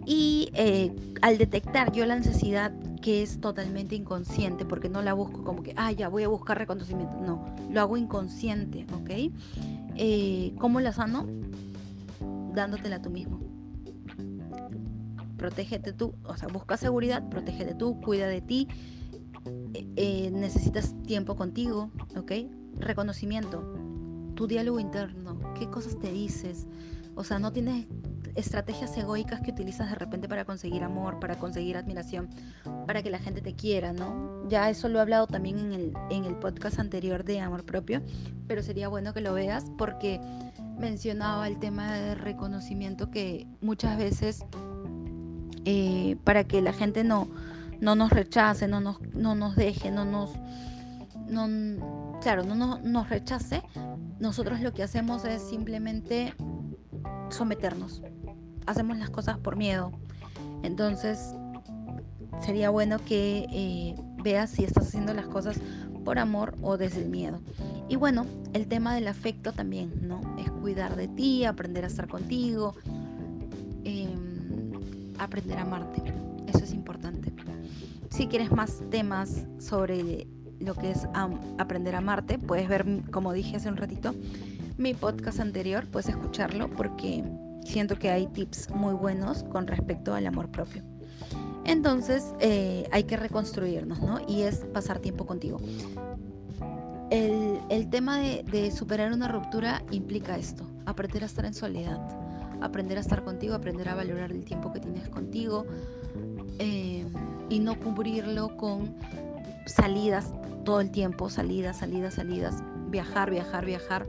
Y 0.05 0.49
eh, 0.53 0.95
al 1.21 1.37
detectar 1.37 1.91
yo 1.91 2.05
la 2.05 2.15
necesidad 2.15 2.71
que 3.01 3.23
es 3.23 3.41
totalmente 3.41 3.95
inconsciente, 3.95 4.63
porque 4.63 4.89
no 4.89 5.01
la 5.01 5.13
busco 5.13 5.43
como 5.43 5.63
que, 5.63 5.73
ah, 5.75 5.91
ya 5.91 6.07
voy 6.07 6.23
a 6.23 6.27
buscar 6.27 6.57
reconocimiento. 6.57 7.17
No, 7.19 7.55
lo 7.71 7.81
hago 7.81 7.97
inconsciente, 7.97 8.85
¿ok? 8.93 9.33
Eh, 9.95 10.53
¿Cómo 10.59 10.79
la 10.79 10.93
sano? 10.93 11.27
Dándotela 12.53 13.01
tú 13.01 13.09
mismo 13.09 13.40
protégete 15.41 15.91
tú, 15.91 16.13
o 16.23 16.37
sea, 16.37 16.47
busca 16.49 16.77
seguridad, 16.77 17.27
protégete 17.27 17.73
tú, 17.73 17.99
cuida 17.99 18.27
de 18.27 18.41
ti, 18.41 18.67
eh, 19.73 19.87
eh, 19.95 20.29
necesitas 20.31 20.93
tiempo 21.01 21.35
contigo, 21.35 21.89
¿ok? 22.15 22.31
Reconocimiento, 22.77 23.63
tu 24.35 24.45
diálogo 24.45 24.79
interno, 24.79 25.39
qué 25.55 25.67
cosas 25.67 25.97
te 25.97 26.11
dices, 26.11 26.67
o 27.15 27.23
sea, 27.23 27.39
no 27.39 27.51
tienes 27.51 27.87
estrategias 28.35 28.95
egoicas 28.95 29.41
que 29.41 29.49
utilizas 29.49 29.89
de 29.89 29.95
repente 29.95 30.29
para 30.29 30.45
conseguir 30.45 30.83
amor, 30.83 31.19
para 31.19 31.39
conseguir 31.39 31.75
admiración, 31.75 32.29
para 32.85 33.01
que 33.01 33.09
la 33.09 33.17
gente 33.17 33.41
te 33.41 33.55
quiera, 33.55 33.93
¿no? 33.93 34.47
Ya 34.47 34.69
eso 34.69 34.89
lo 34.89 34.99
he 34.99 35.01
hablado 35.01 35.25
también 35.25 35.57
en 35.57 35.73
el, 35.73 35.93
en 36.11 36.25
el 36.25 36.35
podcast 36.35 36.77
anterior 36.77 37.23
de 37.23 37.39
amor 37.39 37.65
propio, 37.65 38.03
pero 38.47 38.61
sería 38.61 38.89
bueno 38.89 39.11
que 39.11 39.21
lo 39.21 39.33
veas 39.33 39.65
porque 39.75 40.21
mencionaba 40.77 41.47
el 41.47 41.57
tema 41.57 41.93
de 41.95 42.13
reconocimiento 42.13 43.09
que 43.09 43.47
muchas 43.59 43.97
veces 43.97 44.45
eh, 45.65 46.17
para 46.23 46.43
que 46.43 46.61
la 46.61 46.73
gente 46.73 47.03
no, 47.03 47.27
no 47.79 47.95
nos 47.95 48.11
rechace, 48.11 48.67
no 48.67 48.79
nos, 48.79 49.01
no 49.13 49.35
nos 49.35 49.55
deje, 49.55 49.91
no 49.91 50.05
nos... 50.05 50.31
No, 51.27 52.19
claro, 52.21 52.43
no 52.43 52.55
nos, 52.55 52.83
nos 52.83 53.09
rechace, 53.09 53.61
nosotros 54.19 54.59
lo 54.59 54.73
que 54.73 54.83
hacemos 54.83 55.23
es 55.23 55.41
simplemente 55.41 56.33
someternos. 57.29 58.01
Hacemos 58.65 58.97
las 58.97 59.09
cosas 59.09 59.37
por 59.37 59.55
miedo. 59.55 59.91
Entonces, 60.63 61.33
sería 62.41 62.69
bueno 62.69 62.97
que 62.99 63.45
eh, 63.51 63.95
veas 64.23 64.51
si 64.51 64.63
estás 64.63 64.87
haciendo 64.87 65.13
las 65.13 65.27
cosas 65.27 65.59
por 66.03 66.19
amor 66.19 66.57
o 66.61 66.77
desde 66.77 67.01
el 67.01 67.09
miedo. 67.09 67.39
Y 67.89 67.95
bueno, 67.95 68.25
el 68.53 68.67
tema 68.67 68.95
del 68.95 69.07
afecto 69.07 69.53
también, 69.53 70.07
¿no? 70.07 70.21
Es 70.37 70.49
cuidar 70.51 70.95
de 70.95 71.07
ti, 71.07 71.45
aprender 71.45 71.83
a 71.83 71.87
estar 71.87 72.07
contigo. 72.07 72.75
Eh, 73.83 74.15
aprender 75.23 75.57
a 75.57 75.61
amarte. 75.61 76.01
Eso 76.47 76.63
es 76.63 76.73
importante. 76.73 77.31
Si 78.09 78.27
quieres 78.27 78.51
más 78.51 78.83
temas 78.89 79.45
sobre 79.59 80.27
lo 80.59 80.75
que 80.75 80.91
es 80.91 81.07
aprender 81.57 81.95
a 81.95 81.99
amarte, 81.99 82.37
puedes 82.37 82.67
ver, 82.67 82.85
como 83.11 83.33
dije 83.33 83.57
hace 83.57 83.69
un 83.69 83.77
ratito, 83.77 84.13
mi 84.77 84.93
podcast 84.93 85.39
anterior, 85.39 85.87
puedes 85.87 86.09
escucharlo 86.09 86.69
porque 86.69 87.23
siento 87.63 87.97
que 87.97 88.09
hay 88.09 88.27
tips 88.27 88.69
muy 88.71 88.93
buenos 88.93 89.43
con 89.43 89.67
respecto 89.67 90.13
al 90.13 90.27
amor 90.27 90.49
propio. 90.49 90.83
Entonces 91.63 92.33
eh, 92.39 92.87
hay 92.91 93.03
que 93.03 93.17
reconstruirnos, 93.17 94.01
¿no? 94.01 94.19
Y 94.27 94.41
es 94.41 94.65
pasar 94.73 94.99
tiempo 94.99 95.25
contigo. 95.25 95.59
El, 97.11 97.59
el 97.69 97.89
tema 97.89 98.19
de, 98.19 98.43
de 98.43 98.71
superar 98.71 99.11
una 99.13 99.27
ruptura 99.27 99.83
implica 99.91 100.37
esto, 100.37 100.65
aprender 100.85 101.23
a 101.23 101.25
estar 101.27 101.45
en 101.45 101.53
soledad 101.53 101.99
aprender 102.61 102.97
a 102.97 103.01
estar 103.01 103.23
contigo, 103.23 103.55
aprender 103.55 103.89
a 103.89 103.95
valorar 103.95 104.31
el 104.31 104.43
tiempo 104.43 104.71
que 104.71 104.79
tienes 104.79 105.09
contigo 105.09 105.65
eh, 106.59 107.05
y 107.49 107.59
no 107.59 107.79
cubrirlo 107.79 108.55
con 108.57 108.95
salidas 109.65 110.33
todo 110.63 110.79
el 110.79 110.91
tiempo, 110.91 111.29
salidas, 111.29 111.77
salidas, 111.77 112.15
salidas, 112.15 112.63
viajar, 112.89 113.29
viajar, 113.31 113.65
viajar. 113.65 114.05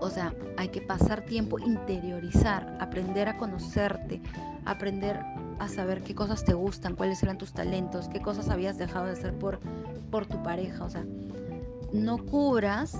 O 0.00 0.08
sea, 0.08 0.34
hay 0.56 0.68
que 0.68 0.80
pasar 0.80 1.22
tiempo, 1.22 1.58
interiorizar, 1.58 2.76
aprender 2.80 3.28
a 3.28 3.36
conocerte, 3.36 4.20
aprender 4.64 5.20
a 5.58 5.68
saber 5.68 6.02
qué 6.02 6.14
cosas 6.14 6.44
te 6.44 6.54
gustan, 6.54 6.96
cuáles 6.96 7.22
eran 7.22 7.36
tus 7.38 7.52
talentos, 7.52 8.08
qué 8.08 8.20
cosas 8.20 8.48
habías 8.48 8.78
dejado 8.78 9.06
de 9.06 9.12
hacer 9.12 9.34
por, 9.34 9.60
por 10.10 10.26
tu 10.26 10.42
pareja. 10.42 10.84
O 10.84 10.90
sea, 10.90 11.04
no 11.92 12.18
cubras, 12.18 12.96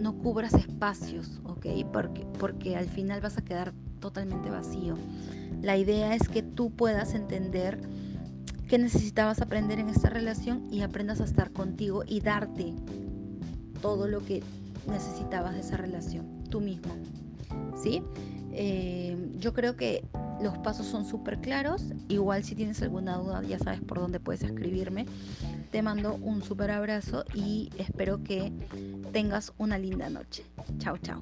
no 0.00 0.18
cubras 0.18 0.54
espacios, 0.54 1.40
porque, 1.44 2.26
porque 2.38 2.76
al 2.76 2.88
final 2.88 3.20
vas 3.20 3.38
a 3.38 3.42
quedar 3.42 3.72
totalmente 4.00 4.50
vacío. 4.50 4.96
La 5.62 5.76
idea 5.76 6.14
es 6.14 6.28
que 6.28 6.42
tú 6.42 6.70
puedas 6.70 7.14
entender 7.14 7.80
qué 8.66 8.78
necesitabas 8.78 9.40
aprender 9.40 9.78
en 9.78 9.88
esta 9.90 10.08
relación 10.08 10.66
y 10.72 10.82
aprendas 10.82 11.20
a 11.20 11.24
estar 11.24 11.52
contigo 11.52 12.02
y 12.06 12.20
darte 12.20 12.72
todo 13.82 14.08
lo 14.08 14.24
que 14.24 14.42
necesitabas 14.88 15.54
de 15.54 15.60
esa 15.60 15.76
relación, 15.76 16.44
tú 16.48 16.60
mismo. 16.60 16.94
¿Sí? 17.82 18.02
Eh, 18.52 19.16
yo 19.38 19.52
creo 19.52 19.76
que 19.76 20.04
los 20.40 20.56
pasos 20.58 20.86
son 20.86 21.04
súper 21.04 21.40
claros. 21.40 21.92
Igual 22.08 22.42
si 22.44 22.54
tienes 22.54 22.80
alguna 22.82 23.18
duda 23.18 23.42
ya 23.42 23.58
sabes 23.58 23.80
por 23.80 23.98
dónde 23.98 24.20
puedes 24.20 24.42
escribirme. 24.42 25.06
Te 25.70 25.82
mando 25.82 26.14
un 26.14 26.42
súper 26.42 26.70
abrazo 26.72 27.24
y 27.32 27.70
espero 27.78 28.22
que 28.24 28.52
tengas 29.12 29.52
una 29.58 29.78
linda 29.78 30.10
noche. 30.10 30.44
Chao, 30.78 30.96
chao. 30.98 31.20